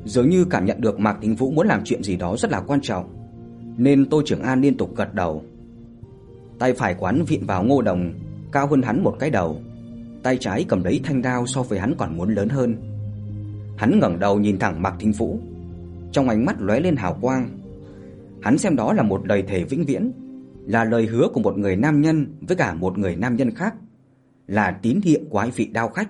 [0.04, 2.60] Dường như cảm nhận được Mạc Tính Vũ muốn làm chuyện gì đó rất là
[2.60, 3.14] quan trọng,
[3.76, 5.42] nên Tô Trưởng An liên tục gật đầu.
[6.64, 8.12] Tay phải quán vịn vào Ngô Đồng,
[8.52, 9.60] cao hơn hắn một cái đầu.
[10.22, 12.76] Tay trái cầm lấy thanh đao so với hắn còn muốn lớn hơn.
[13.76, 15.40] Hắn ngẩng đầu nhìn thẳng Mạc Thính Vũ,
[16.12, 17.58] trong ánh mắt lóe lên hào quang.
[18.42, 20.12] Hắn xem đó là một lời thề vĩnh viễn,
[20.66, 23.74] là lời hứa của một người nam nhân với cả một người nam nhân khác,
[24.46, 26.08] là tín hiệu của hai vị đao khách.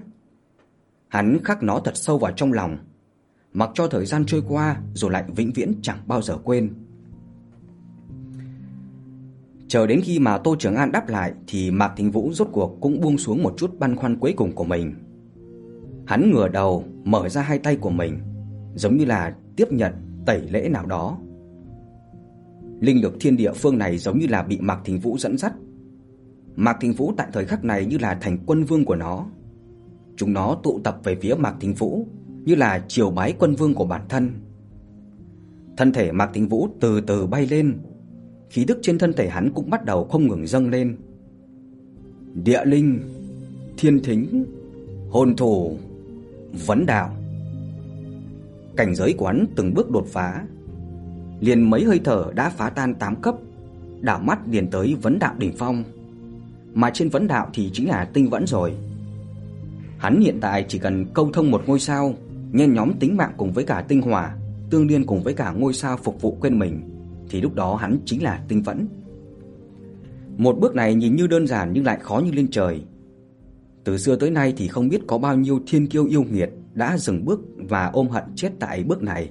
[1.08, 2.78] Hắn khắc nó thật sâu vào trong lòng,
[3.52, 6.74] mặc cho thời gian trôi qua rồi lại vĩnh viễn chẳng bao giờ quên.
[9.74, 12.78] Chờ đến khi mà Tô Trường An đáp lại thì Mạc Thính Vũ rốt cuộc
[12.80, 14.94] cũng buông xuống một chút băn khoăn cuối cùng của mình.
[16.06, 18.18] Hắn ngửa đầu, mở ra hai tay của mình,
[18.74, 19.92] giống như là tiếp nhận
[20.26, 21.18] tẩy lễ nào đó.
[22.80, 25.52] Linh lực thiên địa phương này giống như là bị Mạc Thính Vũ dẫn dắt.
[26.56, 29.26] Mạc Thính Vũ tại thời khắc này như là thành quân vương của nó.
[30.16, 32.06] Chúng nó tụ tập về phía Mạc Thính Vũ,
[32.44, 34.30] như là triều bái quân vương của bản thân.
[35.76, 37.78] Thân thể Mạc Thính Vũ từ từ bay lên,
[38.54, 40.96] khí tức trên thân thể hắn cũng bắt đầu không ngừng dâng lên.
[42.34, 43.00] Địa linh,
[43.76, 44.44] thiên thính,
[45.10, 45.76] hồn thủ,
[46.66, 47.16] vấn đạo.
[48.76, 50.44] Cảnh giới của hắn từng bước đột phá,
[51.40, 53.34] liền mấy hơi thở đã phá tan 8 cấp,
[54.00, 55.84] đảo mắt liền tới vấn đạo đỉnh phong.
[56.74, 58.72] Mà trên vấn đạo thì chính là tinh vẫn rồi.
[59.98, 62.14] Hắn hiện tại chỉ cần câu thông một ngôi sao,
[62.52, 64.36] nhen nhóm tính mạng cùng với cả tinh hỏa,
[64.70, 66.93] tương liên cùng với cả ngôi sao phục vụ quên mình
[67.28, 68.86] thì lúc đó hắn chính là tinh vẫn.
[70.36, 72.82] Một bước này nhìn như đơn giản nhưng lại khó như lên trời.
[73.84, 76.98] Từ xưa tới nay thì không biết có bao nhiêu thiên kiêu yêu nghiệt đã
[76.98, 79.30] dừng bước và ôm hận chết tại bước này.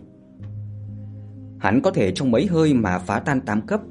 [1.60, 3.82] Hắn có thể trong mấy hơi mà phá tan tám cấp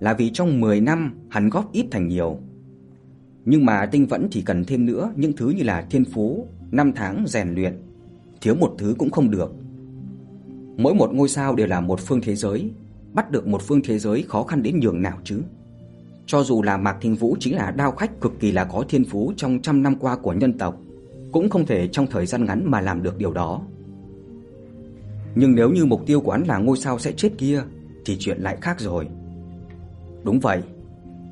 [0.00, 2.38] là vì trong 10 năm hắn góp ít thành nhiều.
[3.44, 6.92] Nhưng mà tinh vẫn chỉ cần thêm nữa những thứ như là thiên phú, năm
[6.96, 7.82] tháng rèn luyện,
[8.40, 9.54] thiếu một thứ cũng không được.
[10.76, 12.70] Mỗi một ngôi sao đều là một phương thế giới,
[13.14, 15.42] bắt được một phương thế giới khó khăn đến nhường nào chứ.
[16.26, 19.04] Cho dù là Mạc Thính Vũ chính là đao khách cực kỳ là có thiên
[19.04, 20.76] phú trong trăm năm qua của nhân tộc,
[21.32, 23.62] cũng không thể trong thời gian ngắn mà làm được điều đó.
[25.34, 27.62] Nhưng nếu như mục tiêu của hắn là ngôi sao sẽ chết kia
[28.04, 29.08] thì chuyện lại khác rồi.
[30.24, 30.62] Đúng vậy,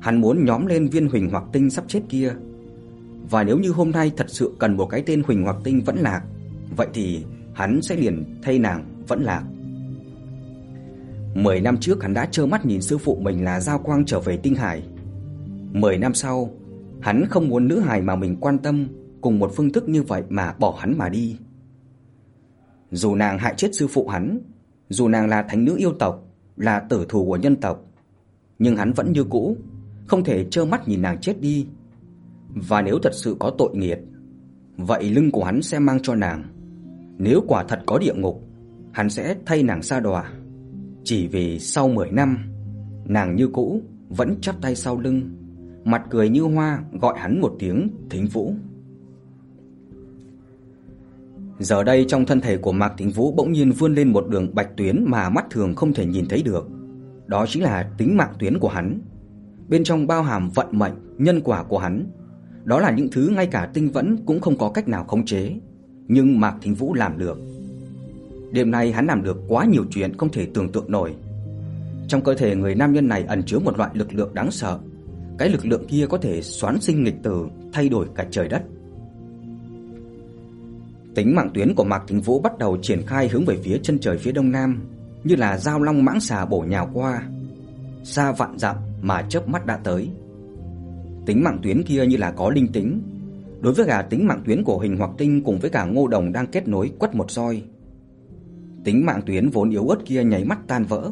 [0.01, 2.33] hắn muốn nhóm lên viên Huỳnh Hoặc Tinh sắp chết kia.
[3.29, 5.97] Và nếu như hôm nay thật sự cần một cái tên Huỳnh Hoặc Tinh vẫn
[5.97, 6.21] lạc,
[6.77, 9.43] vậy thì hắn sẽ liền thay nàng vẫn lạc.
[11.33, 14.19] 10 năm trước hắn đã trơ mắt nhìn sư phụ mình là Giao Quang trở
[14.19, 14.83] về Tinh Hải.
[15.71, 16.49] 10 năm sau,
[17.01, 18.87] hắn không muốn nữ hài mà mình quan tâm
[19.21, 21.37] cùng một phương thức như vậy mà bỏ hắn mà đi.
[22.91, 24.39] Dù nàng hại chết sư phụ hắn,
[24.89, 26.23] dù nàng là thánh nữ yêu tộc,
[26.57, 27.85] là tử thù của nhân tộc,
[28.59, 29.57] nhưng hắn vẫn như cũ,
[30.07, 31.67] không thể trơ mắt nhìn nàng chết đi.
[32.49, 33.99] Và nếu thật sự có tội nghiệp,
[34.77, 36.43] vậy lưng của hắn sẽ mang cho nàng.
[37.17, 38.43] Nếu quả thật có địa ngục,
[38.91, 40.31] hắn sẽ thay nàng sa đọa.
[41.09, 42.37] Chỉ vì sau 10 năm,
[43.05, 45.21] nàng như cũ vẫn chắp tay sau lưng,
[45.85, 48.53] mặt cười như hoa gọi hắn một tiếng Thính Vũ.
[51.59, 54.55] Giờ đây trong thân thể của Mạc Thính Vũ bỗng nhiên vươn lên một đường
[54.55, 56.69] bạch tuyến mà mắt thường không thể nhìn thấy được.
[57.25, 58.99] Đó chính là tính mạng tuyến của hắn.
[59.69, 62.11] Bên trong bao hàm vận mệnh, nhân quả của hắn.
[62.63, 65.55] Đó là những thứ ngay cả tinh vẫn cũng không có cách nào khống chế,
[66.07, 67.39] nhưng Mạc Thính Vũ làm được.
[68.51, 71.15] Đêm nay hắn làm được quá nhiều chuyện không thể tưởng tượng nổi.
[72.07, 74.79] Trong cơ thể người nam nhân này ẩn chứa một loại lực lượng đáng sợ.
[75.37, 78.63] Cái lực lượng kia có thể xoán sinh nghịch tử, thay đổi cả trời đất.
[81.15, 83.99] Tính mạng tuyến của Mạc Thính Vũ bắt đầu triển khai hướng về phía chân
[83.99, 84.81] trời phía đông nam,
[85.23, 87.21] như là dao long mãng xà bổ nhào qua.
[88.03, 90.09] Xa vạn dặm mà chớp mắt đã tới.
[91.25, 93.01] Tính mạng tuyến kia như là có linh tính.
[93.61, 96.31] Đối với cả tính mạng tuyến của Hình Hoặc Tinh cùng với cả Ngô Đồng
[96.31, 97.63] đang kết nối quất một roi.
[98.83, 101.11] Tính mạng tuyến vốn yếu ớt kia nháy mắt tan vỡ.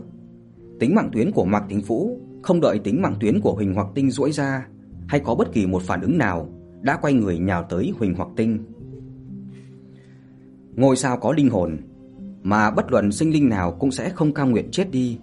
[0.79, 3.87] Tính mạng tuyến của Mạc Thính Vũ không đợi tính mạng tuyến của Huỳnh Hoặc
[3.95, 4.67] Tinh duỗi ra
[5.07, 6.49] hay có bất kỳ một phản ứng nào,
[6.81, 8.59] đã quay người nhào tới Huỳnh Hoặc Tinh.
[10.75, 11.77] Ngôi sao có linh hồn,
[12.43, 15.17] mà bất luận sinh linh nào cũng sẽ không cam nguyện chết đi.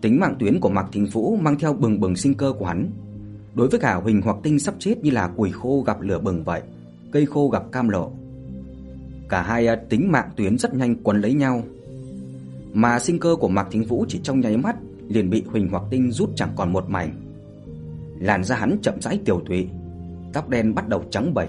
[0.00, 2.90] Tính mạng tuyến của Mạc Thính Vũ mang theo bừng bừng sinh cơ của hắn.
[3.54, 6.44] Đối với cả Huỳnh Hoặc Tinh sắp chết như là củi khô gặp lửa bừng
[6.44, 6.62] vậy,
[7.12, 8.12] cây khô gặp cam lộ.
[9.28, 11.62] Cả hai à, tính mạng tuyến rất nhanh quấn lấy nhau.
[12.72, 14.76] Mà sinh cơ của Mạc Thính Vũ chỉ trong nháy mắt
[15.08, 17.10] liền bị Huỳnh Hoặc Tinh rút chẳng còn một mảnh.
[18.18, 19.68] Làn da hắn chậm rãi tiểu tụy,
[20.32, 21.48] tóc đen bắt đầu trắng bệch.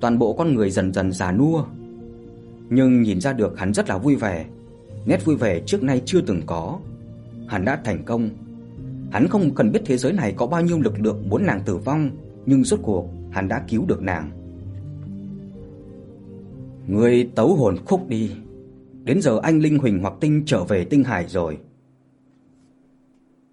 [0.00, 1.64] Toàn bộ con người dần dần già nua,
[2.70, 4.44] nhưng nhìn ra được hắn rất là vui vẻ.
[5.06, 6.78] nét vui vẻ trước nay chưa từng có.
[7.48, 8.30] Hắn đã thành công.
[9.12, 11.76] Hắn không cần biết thế giới này có bao nhiêu lực lượng muốn nàng tử
[11.76, 12.10] vong,
[12.46, 14.30] nhưng rốt cuộc hắn đã cứu được nàng.
[16.86, 18.30] Ngươi tấu hồn khúc đi.
[19.04, 21.58] Đến giờ anh linh huỳnh hoặc tinh trở về tinh hải rồi.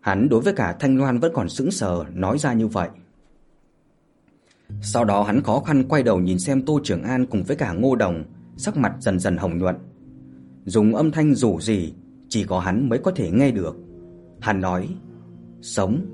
[0.01, 2.89] Hắn đối với cả Thanh Loan vẫn còn sững sờ nói ra như vậy.
[4.81, 7.73] Sau đó hắn khó khăn quay đầu nhìn xem Tô Trường An cùng với cả
[7.73, 8.23] Ngô Đồng,
[8.57, 9.75] sắc mặt dần dần hồng nhuận.
[10.65, 11.93] Dùng âm thanh rủ gì
[12.29, 13.75] chỉ có hắn mới có thể nghe được.
[14.39, 14.89] Hắn nói:
[15.61, 16.05] "Sống,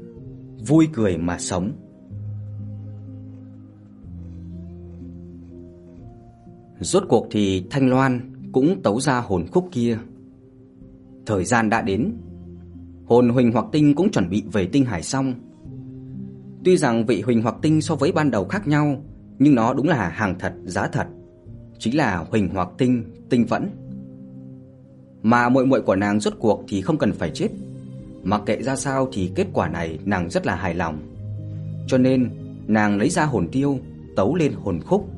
[0.67, 1.71] vui cười mà sống."
[6.79, 9.97] Rốt cuộc thì Thanh Loan cũng tấu ra hồn khúc kia.
[11.25, 12.13] Thời gian đã đến.
[13.05, 15.33] Hồn Huỳnh Hoặc Tinh cũng chuẩn bị về tinh hải xong.
[16.63, 19.03] Tuy rằng vị Huỳnh Hoặc Tinh so với ban đầu khác nhau,
[19.39, 21.07] nhưng nó đúng là hàng thật giá thật,
[21.79, 23.69] chính là Huỳnh Hoặc Tinh, tinh vẫn.
[25.21, 27.47] Mà muội muội của nàng rốt cuộc thì không cần phải chết.
[28.23, 30.99] Mặc kệ ra sao thì kết quả này nàng rất là hài lòng.
[31.87, 32.29] Cho nên,
[32.67, 33.79] nàng lấy ra hồn tiêu,
[34.15, 35.09] tấu lên hồn khúc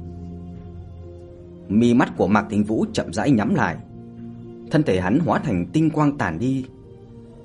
[1.70, 3.78] Mi mắt của Mạc Thính Vũ chậm rãi nhắm lại.
[4.72, 6.66] Thân thể hắn hóa thành tinh quang tản đi.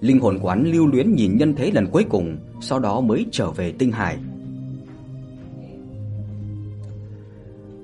[0.00, 3.26] Linh hồn của hắn lưu luyến nhìn nhân thế lần cuối cùng, sau đó mới
[3.32, 4.18] trở về tinh hải.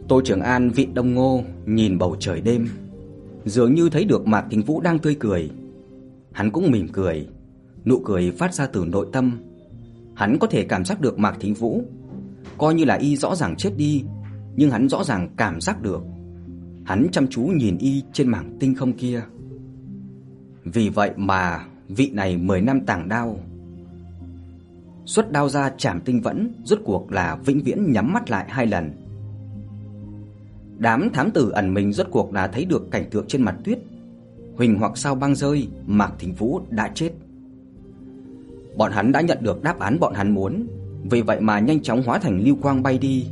[0.09, 2.69] Tô Trường An vị Đông Ngô nhìn bầu trời đêm,
[3.45, 5.51] dường như thấy được Mạc Thính Vũ đang tươi cười.
[6.33, 7.29] Hắn cũng mỉm cười,
[7.85, 9.41] nụ cười phát ra từ nội tâm.
[10.15, 11.83] Hắn có thể cảm giác được Mạc Thính Vũ,
[12.59, 14.05] coi như là y rõ ràng chết đi,
[14.57, 16.03] nhưng hắn rõ ràng cảm giác được
[16.91, 19.23] Hắn chăm chú nhìn y trên mảng tinh không kia.
[20.65, 23.39] Vì vậy mà vị này 10 năm tàng đao.
[25.05, 28.67] Xuất đao ra chảm tinh vẫn rốt cuộc là vĩnh viễn nhắm mắt lại hai
[28.67, 28.91] lần.
[30.79, 33.79] Đám thám tử ẩn mình rốt cuộc là thấy được cảnh tượng trên mặt tuyết.
[34.57, 37.11] Huỳnh hoặc sao băng rơi, Mạc Thính Vũ đã chết.
[38.77, 40.67] Bọn hắn đã nhận được đáp án bọn hắn muốn,
[41.11, 43.27] vì vậy mà nhanh chóng hóa thành lưu quang bay đi,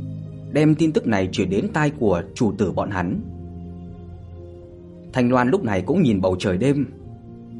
[0.51, 3.21] đem tin tức này truyền đến tai của chủ tử bọn hắn.
[5.13, 6.85] Thanh Loan lúc này cũng nhìn bầu trời đêm.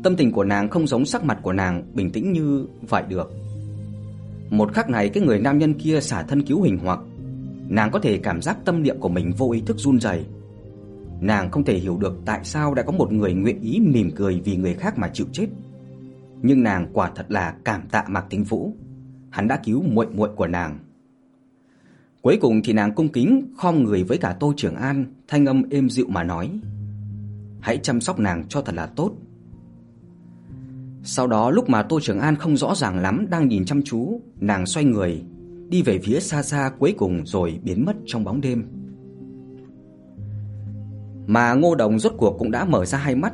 [0.03, 3.31] Tâm tình của nàng không giống sắc mặt của nàng bình tĩnh như vậy được.
[4.49, 6.99] Một khắc này cái người nam nhân kia xả thân cứu hình hoặc,
[7.67, 10.25] nàng có thể cảm giác tâm niệm của mình vô ý thức run rẩy.
[11.21, 14.41] Nàng không thể hiểu được tại sao đã có một người nguyện ý mỉm cười
[14.45, 15.47] vì người khác mà chịu chết.
[16.41, 18.73] Nhưng nàng quả thật là cảm tạ Mạc Thính Vũ,
[19.29, 20.79] hắn đã cứu muội muội của nàng.
[22.21, 25.69] Cuối cùng thì nàng cung kính khom người với cả Tô Trường An, thanh âm
[25.69, 26.51] êm dịu mà nói:
[27.61, 29.11] hãy chăm sóc nàng cho thật là tốt.
[31.03, 34.21] Sau đó lúc mà Tô Trường An không rõ ràng lắm đang nhìn chăm chú,
[34.39, 35.23] nàng xoay người,
[35.69, 38.67] đi về phía xa xa cuối cùng rồi biến mất trong bóng đêm.
[41.27, 43.33] Mà Ngô Đồng rốt cuộc cũng đã mở ra hai mắt.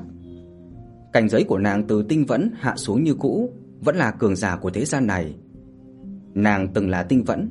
[1.14, 4.58] Cảnh giới của nàng từ tinh vẫn hạ xuống như cũ, vẫn là cường giả
[4.58, 5.36] của thế gian này.
[6.34, 7.50] Nàng từng là tinh vẫn,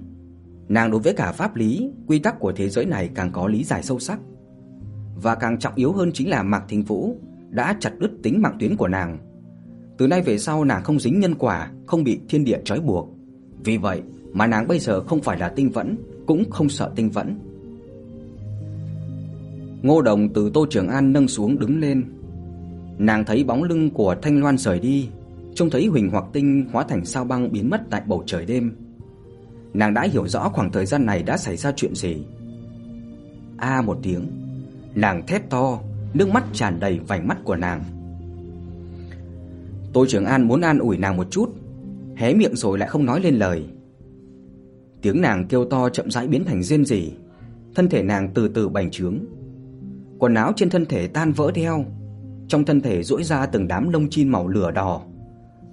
[0.69, 3.65] nàng đối với cả pháp lý, quy tắc của thế giới này càng có lý
[3.65, 4.21] giải sâu sắc
[5.23, 7.17] và càng trọng yếu hơn chính là Mạc Thính Vũ
[7.51, 9.19] đã chặt đứt tính mạng tuyến của nàng.
[9.99, 13.09] Từ nay về sau nàng không dính nhân quả, không bị thiên địa trói buộc.
[13.65, 14.03] Vì vậy
[14.33, 15.97] mà nàng bây giờ không phải là tinh vẫn,
[16.27, 17.39] cũng không sợ tinh vẫn.
[19.83, 22.05] Ngô Đồng từ Tô Trường An nâng xuống đứng lên.
[22.99, 25.09] Nàng thấy bóng lưng của Thanh Loan rời đi,
[25.55, 28.77] trông thấy Huỳnh Hoặc Tinh hóa thành sao băng biến mất tại bầu trời đêm.
[29.75, 32.17] Nàng đã hiểu rõ khoảng thời gian này đã xảy ra chuyện gì.
[33.57, 34.44] A một tiếng,
[34.95, 35.81] Nàng thét to,
[36.15, 37.85] nước mắt tràn đầy vành mắt của nàng.
[39.93, 41.51] tôi Trường An muốn an ủi nàng một chút,
[42.17, 43.65] hé miệng rồi lại không nói lên lời.
[45.03, 47.13] Tiếng nàng kêu to chậm rãi biến thành rên rỉ,
[47.75, 49.19] thân thể nàng từ từ bành trướng.
[50.19, 51.85] Quần áo trên thân thể tan vỡ theo,
[52.49, 55.03] trong thân thể rỗi ra từng đám lông chim màu lửa đỏ.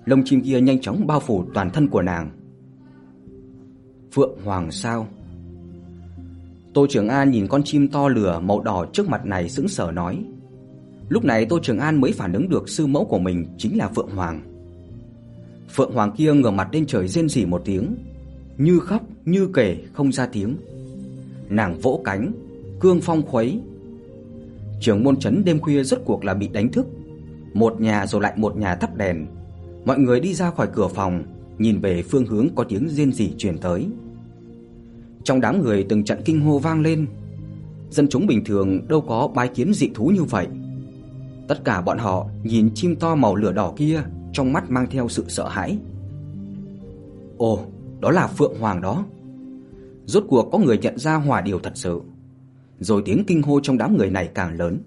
[0.06, 2.32] Lông chim kia nhanh chóng bao phủ toàn thân của nàng.
[4.12, 5.08] Phượng Hoàng sao?
[6.74, 9.92] Tô Trường An nhìn con chim to lửa màu đỏ trước mặt này sững sờ
[9.92, 10.24] nói.
[11.10, 13.88] Lúc này Tô Trường An mới phản ứng được sư mẫu của mình chính là
[13.88, 14.42] Phượng Hoàng.
[15.70, 17.96] Phượng Hoàng kia ngửa mặt lên trời rên rỉ một tiếng,
[18.58, 20.56] như khóc như kể không ra tiếng.
[21.50, 22.32] Nàng vỗ cánh,
[22.80, 23.60] cương phong khuấy.
[24.82, 26.88] Trường môn trấn đêm khuya rốt cuộc là bị đánh thức.
[27.54, 29.26] Một nhà rồi lại một nhà thắp đèn.
[29.86, 31.24] Mọi người đi ra khỏi cửa phòng,
[31.58, 33.88] nhìn về phương hướng có tiếng rên rỉ truyền tới.
[35.24, 37.08] Trong đám người từng trận kinh hô vang lên.
[37.90, 40.48] Dân chúng bình thường đâu có bái kiến dị thú như vậy.
[41.48, 44.04] Tất cả bọn họ nhìn chim to màu lửa đỏ kia,
[44.34, 45.78] trong mắt mang theo sự sợ hãi.
[47.38, 47.60] Ồ,
[48.00, 49.06] đó là Phượng Hoàng đó.
[50.06, 52.02] Rốt cuộc có người nhận ra hỏa điều thật sự.
[52.80, 54.80] Rồi tiếng kinh hô trong đám người này càng lớn.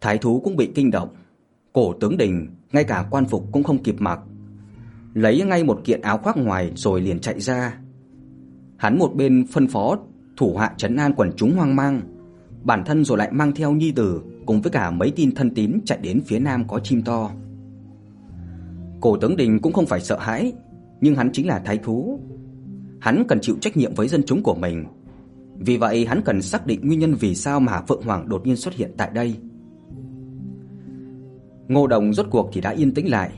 [0.00, 1.08] Thái thú cũng bị kinh động.
[1.72, 4.20] Cổ tướng Đình ngay cả quan phục cũng không kịp mặc,
[5.14, 7.78] lấy ngay một kiện áo khoác ngoài rồi liền chạy ra.
[8.82, 9.96] Hắn một bên phân phó
[10.36, 12.00] thủ hạ trấn an quần chúng hoang mang,
[12.62, 15.80] bản thân rồi lại mang theo nhi tử cùng với cả mấy tin thân tín
[15.84, 17.30] chạy đến phía nam có chim to.
[19.00, 20.52] Cổ tướng Đình cũng không phải sợ hãi,
[21.00, 22.20] nhưng hắn chính là thái thú.
[23.00, 24.84] Hắn cần chịu trách nhiệm với dân chúng của mình.
[25.58, 28.56] Vì vậy hắn cần xác định nguyên nhân vì sao mà Phượng Hoàng đột nhiên
[28.56, 29.36] xuất hiện tại đây.
[31.68, 33.30] Ngô Đồng rốt cuộc thì đã yên tĩnh lại.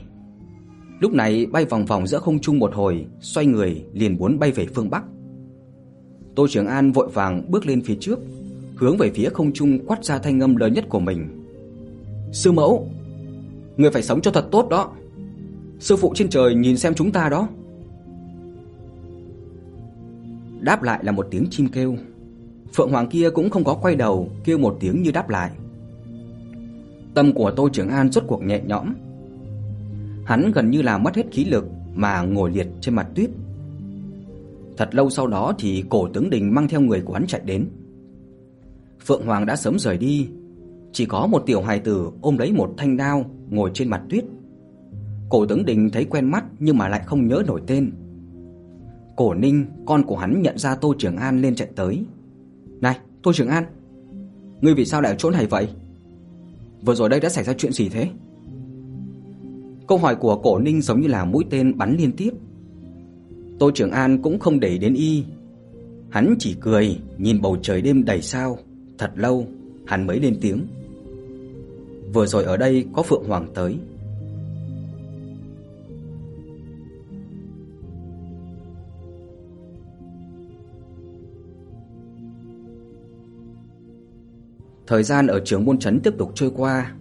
[0.99, 4.51] Lúc này bay vòng vòng giữa không trung một hồi, xoay người liền muốn bay
[4.51, 5.03] về phương bắc.
[6.35, 8.19] Tô Trường An vội vàng bước lên phía trước,
[8.75, 11.27] hướng về phía không trung quát ra thanh âm lớn nhất của mình.
[12.31, 12.89] "Sư mẫu,
[13.77, 14.91] người phải sống cho thật tốt đó.
[15.79, 17.47] Sư phụ trên trời nhìn xem chúng ta đó."
[20.59, 21.95] Đáp lại là một tiếng chim kêu.
[22.75, 25.51] Phượng Hoàng kia cũng không có quay đầu, kêu một tiếng như đáp lại.
[27.13, 28.93] Tâm của Tô Trường An rốt cuộc nhẹ nhõm.
[30.25, 33.29] Hắn gần như là mất hết khí lực mà ngồi liệt trên mặt tuyết.
[34.77, 37.67] Thật lâu sau đó thì Cổ tướng Đình mang theo người của hắn chạy đến.
[39.05, 40.27] Phượng Hoàng đã sớm rời đi,
[40.91, 44.25] chỉ có một tiểu hài tử ôm lấy một thanh đao ngồi trên mặt tuyết.
[45.29, 47.91] Cổ tướng Đình thấy quen mắt nhưng mà lại không nhớ nổi tên.
[49.15, 52.05] Cổ Ninh, con của hắn nhận ra Tô Trường An lên chạy tới.
[52.81, 53.63] "Này, Tô Trường An,
[54.61, 55.67] ngươi vì sao lại ở chỗ này vậy?
[56.85, 58.09] Vừa rồi đây đã xảy ra chuyện gì thế?"
[59.87, 62.31] Câu hỏi của Cổ Ninh giống như là mũi tên bắn liên tiếp.
[63.59, 65.23] Tô Trường An cũng không để đến y.
[66.09, 68.57] Hắn chỉ cười, nhìn bầu trời đêm đầy sao,
[68.97, 69.47] thật lâu
[69.85, 70.67] hắn mới lên tiếng.
[72.13, 73.77] Vừa rồi ở đây có Phượng Hoàng tới.
[84.87, 86.93] Thời gian ở trường môn trấn tiếp tục trôi qua.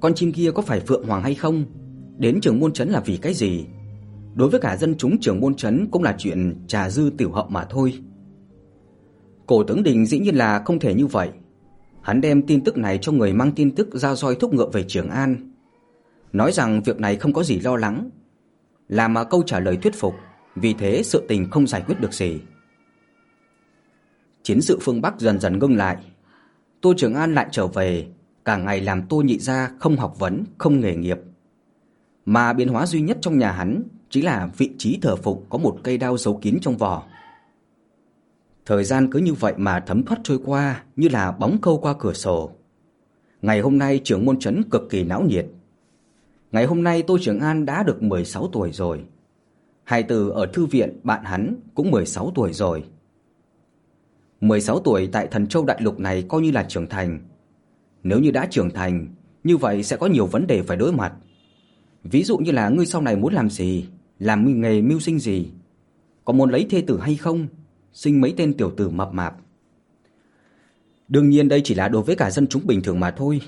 [0.00, 1.64] Con chim kia có phải Phượng Hoàng hay không?
[2.18, 3.64] Đến trường môn trấn là vì cái gì?
[4.34, 7.46] Đối với cả dân chúng trưởng môn trấn cũng là chuyện trà dư tiểu hậu
[7.48, 7.98] mà thôi.
[9.46, 11.30] Cổ tướng Đình dĩ nhiên là không thể như vậy.
[12.02, 14.84] Hắn đem tin tức này cho người mang tin tức ra roi thúc ngựa về
[14.88, 15.50] Trường An,
[16.32, 18.10] nói rằng việc này không có gì lo lắng,
[18.88, 20.14] là mà câu trả lời thuyết phục,
[20.54, 22.40] vì thế sự tình không giải quyết được gì.
[24.42, 25.96] Chiến sự phương Bắc dần dần ngưng lại.
[26.80, 28.06] Tô Trường An lại trở về,
[28.44, 31.18] cả ngày làm Tô Nhị gia không học vấn, không nghề nghiệp.
[32.24, 33.82] Mà biến hóa duy nhất trong nhà hắn
[34.14, 37.06] chính là vị trí thờ phụng có một cây đao giấu kín trong vỏ.
[38.66, 41.94] Thời gian cứ như vậy mà thấm thoát trôi qua như là bóng câu qua
[41.98, 42.50] cửa sổ.
[43.42, 45.46] Ngày hôm nay trưởng môn trấn cực kỳ náo nhiệt.
[46.52, 49.04] Ngày hôm nay Tô Trường An đã được 16 tuổi rồi.
[49.84, 52.84] Hai từ ở thư viện bạn hắn cũng 16 tuổi rồi.
[54.40, 57.18] 16 tuổi tại Thần Châu Đại Lục này coi như là trưởng thành.
[58.02, 59.08] Nếu như đã trưởng thành,
[59.44, 61.12] như vậy sẽ có nhiều vấn đề phải đối mặt.
[62.04, 63.86] Ví dụ như là ngươi sau này muốn làm gì,
[64.18, 65.50] làm nghề mưu sinh gì,
[66.24, 67.46] có muốn lấy thê tử hay không,
[67.92, 69.36] sinh mấy tên tiểu tử mập mạp.
[71.08, 73.40] Đương nhiên đây chỉ là đối với cả dân chúng bình thường mà thôi.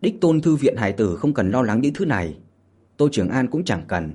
[0.00, 2.38] Đích tôn thư viện hải tử không cần lo lắng những thứ này,
[2.96, 4.12] Tô Trường An cũng chẳng cần.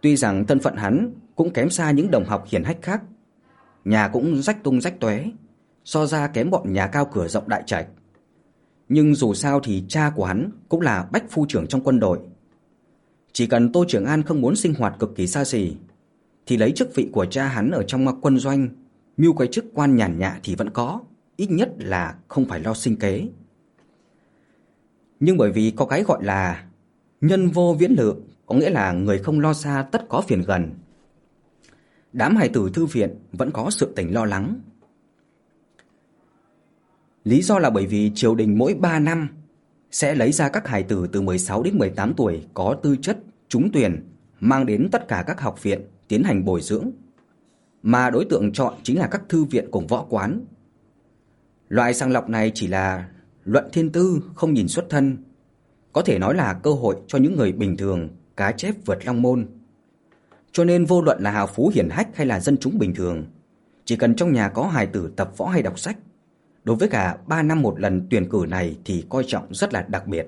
[0.00, 3.02] Tuy rằng thân phận hắn cũng kém xa những đồng học hiển hách khác,
[3.84, 5.24] nhà cũng rách tung rách tóe,
[5.84, 7.86] so ra kém bọn nhà cao cửa rộng đại trạch.
[8.88, 12.18] Nhưng dù sao thì cha của hắn cũng là bách phu trưởng trong quân đội.
[13.32, 15.76] Chỉ cần Tô Trường An không muốn sinh hoạt cực kỳ xa xỉ,
[16.46, 18.68] thì lấy chức vị của cha hắn ở trong quân doanh,
[19.16, 21.00] mưu cái chức quan nhàn nhã thì vẫn có,
[21.36, 23.28] ít nhất là không phải lo sinh kế.
[25.20, 26.66] Nhưng bởi vì có cái gọi là
[27.20, 30.70] nhân vô viễn lượng, có nghĩa là người không lo xa tất có phiền gần.
[32.12, 34.60] Đám hài tử thư viện vẫn có sự tình lo lắng.
[37.24, 39.28] Lý do là bởi vì triều đình mỗi 3 năm
[39.90, 43.18] sẽ lấy ra các hài tử từ 16 đến 18 tuổi có tư chất,
[43.48, 44.08] trúng tuyển,
[44.40, 46.90] mang đến tất cả các học viện tiến hành bồi dưỡng,
[47.82, 50.44] mà đối tượng chọn chính là các thư viện cùng võ quán.
[51.68, 53.08] Loại sàng lọc này chỉ là
[53.44, 55.16] luận thiên tư, không nhìn xuất thân,
[55.92, 59.22] có thể nói là cơ hội cho những người bình thường cá chép vượt long
[59.22, 59.46] môn.
[60.52, 63.26] Cho nên vô luận là hào phú hiển hách hay là dân chúng bình thường,
[63.84, 65.96] chỉ cần trong nhà có hài tử tập võ hay đọc sách,
[66.64, 69.82] đối với cả 3 năm một lần tuyển cử này thì coi trọng rất là
[69.82, 70.26] đặc biệt.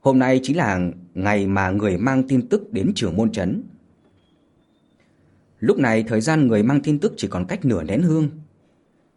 [0.00, 0.80] Hôm nay chính là
[1.14, 3.62] ngày mà người mang tin tức đến trường môn trấn.
[5.58, 8.28] Lúc này thời gian người mang tin tức chỉ còn cách nửa nén hương.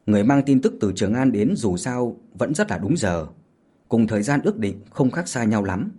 [0.06, 3.28] Người mang tin tức từ Trường An đến dù sao vẫn rất là đúng giờ,
[3.90, 5.92] cùng thời gian ước định không khác xa nhau lắm.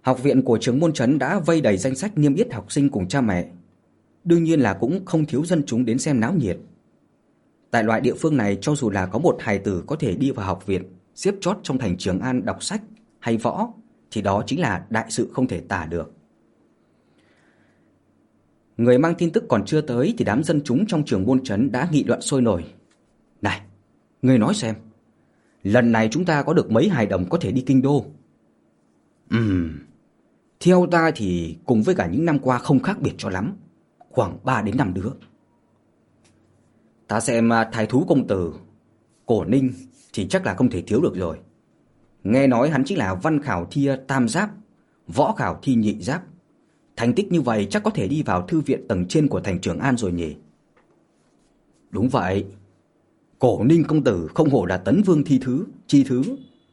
[0.00, 2.88] Học viện của trường môn trấn đã vây đầy danh sách niêm yết học sinh
[2.88, 3.48] cùng cha mẹ.
[4.24, 6.58] Đương nhiên là cũng không thiếu dân chúng đến xem náo nhiệt.
[7.72, 10.30] Tại loại địa phương này cho dù là có một hài tử có thể đi
[10.30, 10.82] vào học viện,
[11.14, 12.82] xếp chót trong thành Trường An đọc sách
[13.18, 13.72] hay võ
[14.10, 16.12] thì đó chính là đại sự không thể tả được.
[18.76, 21.72] Người mang tin tức còn chưa tới thì đám dân chúng trong trường buôn trấn
[21.72, 22.64] đã nghị luận sôi nổi.
[23.42, 23.60] Này,
[24.22, 24.74] người nói xem,
[25.62, 28.04] lần này chúng ta có được mấy hài đồng có thể đi kinh đô?
[29.30, 29.78] Ừm,
[30.60, 33.56] theo ta thì cùng với cả những năm qua không khác biệt cho lắm,
[33.98, 35.10] khoảng 3 đến 5 đứa.
[37.12, 38.54] Ta xem à, thái thú công tử,
[39.26, 39.72] cổ ninh
[40.12, 41.38] thì chắc là không thể thiếu được rồi.
[42.24, 44.50] Nghe nói hắn chính là văn khảo thi tam giáp,
[45.08, 46.22] võ khảo thi nhị giáp.
[46.96, 49.60] Thành tích như vậy chắc có thể đi vào thư viện tầng trên của thành
[49.60, 50.36] Trường An rồi nhỉ?
[51.90, 52.46] Đúng vậy.
[53.38, 56.22] Cổ ninh công tử không hổ là tấn vương thi thứ, chi thứ.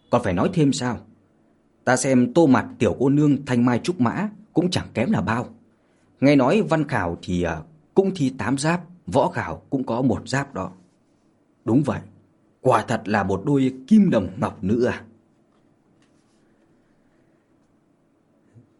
[0.09, 0.97] Còn phải nói thêm sao?
[1.83, 5.21] Ta xem tô mặt tiểu cô nương thanh mai trúc mã cũng chẳng kém là
[5.21, 5.47] bao.
[6.21, 7.61] Nghe nói văn khảo thì à,
[7.93, 8.81] cũng thi tám giáp,
[9.11, 10.71] võ khảo cũng có một giáp đó.
[11.65, 11.99] Đúng vậy,
[12.61, 15.03] quả thật là một đôi kim đồng ngọc nữ à.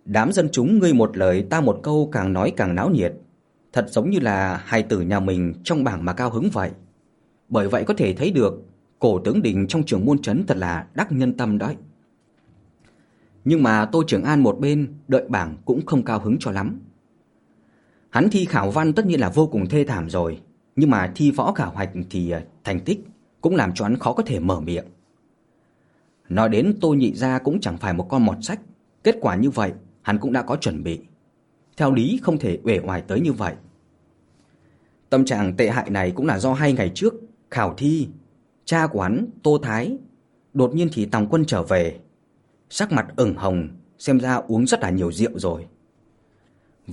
[0.05, 3.13] Đám dân chúng ngươi một lời ta một câu càng nói càng náo nhiệt.
[3.73, 6.71] Thật giống như là hai tử nhà mình trong bảng mà cao hứng vậy.
[7.49, 8.65] Bởi vậy có thể thấy được
[8.99, 11.75] cổ tướng đình trong trường môn trấn thật là đắc nhân tâm đấy.
[13.45, 16.79] Nhưng mà Tô Trường An một bên đợi bảng cũng không cao hứng cho lắm.
[18.09, 20.39] Hắn thi khảo văn tất nhiên là vô cùng thê thảm rồi,
[20.75, 22.99] nhưng mà thi võ khảo hoạch thì ờ, thành tích
[23.41, 24.85] cũng làm cho hắn khó có thể mở miệng.
[26.29, 28.59] Nói đến Tô Nhị Gia cũng chẳng phải một con mọt sách,
[29.03, 30.99] kết quả như vậy hắn cũng đã có chuẩn bị.
[31.77, 33.53] Theo lý không thể uể oải tới như vậy.
[35.09, 37.13] Tâm trạng tệ hại này cũng là do hai ngày trước
[37.51, 38.07] khảo thi,
[38.65, 39.97] cha của hắn Tô Thái
[40.53, 41.99] đột nhiên thì Tòng Quân trở về,
[42.69, 43.67] sắc mặt ửng hồng,
[43.99, 45.65] xem ra uống rất là nhiều rượu rồi.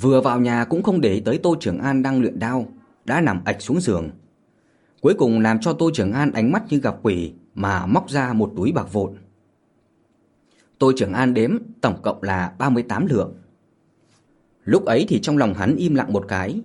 [0.01, 2.69] Vừa vào nhà cũng không để tới Tô Trường An đang luyện đao,
[3.05, 4.11] đã nằm ạch xuống giường.
[5.01, 8.33] Cuối cùng làm cho Tô Trường An ánh mắt như gặp quỷ mà móc ra
[8.33, 9.13] một túi bạc vụn.
[10.79, 13.35] Tô Trường An đếm tổng cộng là 38 lượng.
[14.65, 16.61] Lúc ấy thì trong lòng hắn im lặng một cái.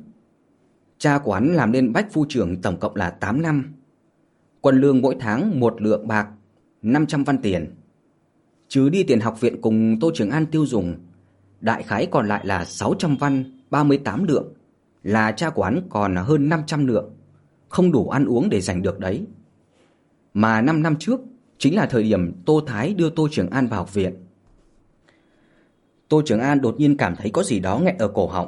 [0.97, 3.73] Cha của hắn làm nên bách phu trưởng tổng cộng là 8 năm.
[4.61, 6.27] Quân lương mỗi tháng một lượng bạc,
[6.82, 7.75] 500 văn tiền.
[8.67, 10.95] Trừ đi tiền học viện cùng Tô Trường An tiêu dùng,
[11.62, 14.53] đại khái còn lại là 600 văn, 38 lượng,
[15.03, 17.16] là cha của hắn còn hơn 500 lượng,
[17.70, 19.26] không đủ ăn uống để giành được đấy.
[20.34, 21.20] Mà 5 năm trước,
[21.57, 24.14] chính là thời điểm Tô Thái đưa Tô Trường An vào học viện.
[26.09, 28.47] Tô Trường An đột nhiên cảm thấy có gì đó nghẹn ở cổ họng,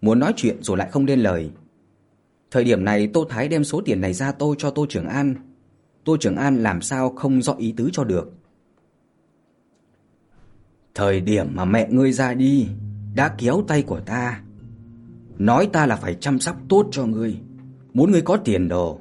[0.00, 1.50] muốn nói chuyện rồi lại không lên lời.
[2.50, 5.34] Thời điểm này Tô Thái đem số tiền này ra tôi cho Tô Trường An.
[6.04, 8.32] Tô Trường An làm sao không rõ ý tứ cho được.
[10.96, 12.66] Thời điểm mà mẹ ngươi ra đi
[13.14, 14.42] đã kéo tay của ta.
[15.38, 17.36] Nói ta là phải chăm sóc tốt cho ngươi,
[17.94, 18.98] muốn ngươi có tiền đồ.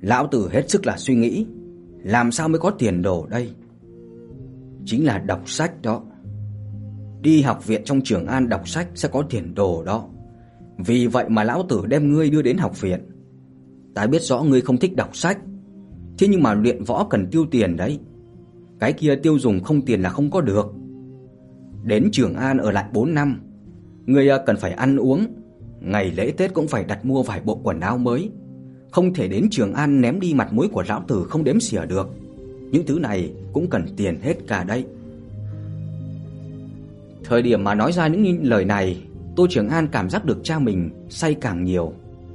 [0.00, 1.46] Lão tử hết sức là suy nghĩ,
[2.02, 3.50] làm sao mới có tiền đồ đây?
[4.84, 6.02] Chính là đọc sách đó.
[7.20, 10.08] Đi học viện trong trường An đọc sách sẽ có tiền đồ đó.
[10.78, 13.00] Vì vậy mà lão tử đem ngươi đưa đến học viện.
[13.94, 15.38] Ta biết rõ ngươi không thích đọc sách,
[16.18, 17.98] thế nhưng mà luyện võ cần tiêu tiền đấy.
[18.80, 20.74] Cái kia tiêu dùng không tiền là không có được.
[21.84, 23.40] Đến Trường An ở lại 4 năm,
[24.06, 25.26] người à, cần phải ăn uống,
[25.80, 28.30] ngày lễ Tết cũng phải đặt mua vài bộ quần áo mới.
[28.90, 31.86] Không thể đến Trường An ném đi mặt mũi của lão tử không đếm xỉa
[31.86, 32.08] được.
[32.70, 34.84] Những thứ này cũng cần tiền hết cả đấy.
[37.24, 39.02] Thời điểm mà nói ra những lời này,
[39.36, 41.92] Tô Trường An cảm giác được cha mình say càng nhiều.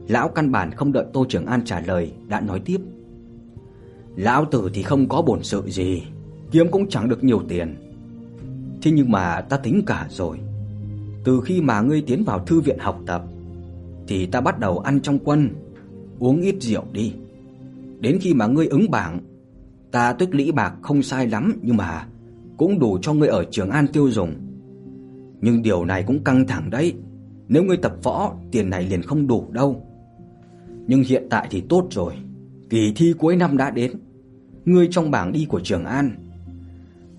[0.07, 2.77] Lão căn bản không đợi Tô Trường An trả lời đã nói tiếp.
[4.15, 6.03] Lão tử thì không có bổn sự gì,
[6.51, 7.84] kiếm cũng chẳng được nhiều tiền.
[8.85, 10.39] Thế nhưng mà ta tính cả rồi.
[11.23, 13.23] Từ khi mà ngươi tiến vào thư viện học tập
[14.07, 15.49] thì ta bắt đầu ăn trong quân,
[16.19, 17.13] uống ít rượu đi.
[17.99, 19.19] Đến khi mà ngươi ứng bảng,
[19.91, 22.07] ta tích lũy bạc không sai lắm nhưng mà
[22.57, 24.33] cũng đủ cho ngươi ở Trường An tiêu dùng.
[25.41, 26.93] Nhưng điều này cũng căng thẳng đấy.
[27.47, 29.85] Nếu ngươi tập võ, tiền này liền không đủ đâu.
[30.87, 32.13] Nhưng hiện tại thì tốt rồi.
[32.69, 33.91] Kỳ thi cuối năm đã đến.
[34.65, 36.24] Ngươi trong bảng đi của Trường An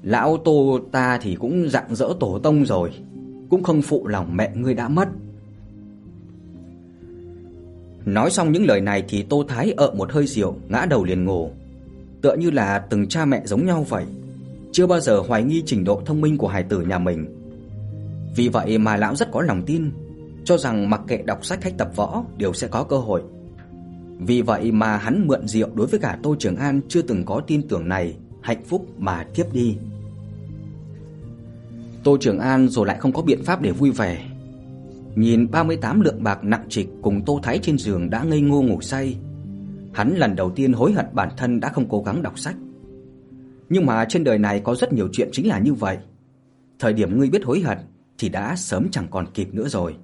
[0.07, 2.91] Lão Tô ta thì cũng dạng dỡ tổ tông rồi,
[3.51, 5.09] Cũng không phụ lòng mẹ ngươi đã mất.
[8.05, 11.25] Nói xong những lời này thì Tô Thái ợ một hơi rượu, Ngã đầu liền
[11.25, 11.51] ngủ.
[12.23, 14.05] Tựa như là từng cha mẹ giống nhau vậy,
[14.73, 17.27] Chưa bao giờ hoài nghi trình độ thông minh của hài tử nhà mình.
[18.37, 19.91] Vì vậy mà lão rất có lòng tin,
[20.45, 23.23] Cho rằng mặc kệ đọc sách hay tập võ Đều sẽ có cơ hội.
[24.19, 27.41] Vì vậy mà hắn mượn rượu đối với cả Tô Trường An Chưa từng có
[27.47, 29.77] tin tưởng này, Hạnh phúc mà tiếp đi.
[32.07, 34.27] Tô Trường An rồi lại không có biện pháp để vui vẻ.
[35.15, 38.81] Nhìn 38 lượng bạc nặng trịch cùng Tô Thái trên giường đã ngây ngô ngủ
[38.81, 39.17] say,
[39.95, 42.55] Hắn lần đầu tiên hối hận bản thân đã không cố gắng đọc sách.
[43.69, 45.99] Nhưng mà trên đời này có rất nhiều chuyện chính là như vậy.
[46.79, 47.79] Thời điểm ngươi biết hối hận
[48.19, 49.95] thì đã sớm chẳng còn kịp nữa rồi.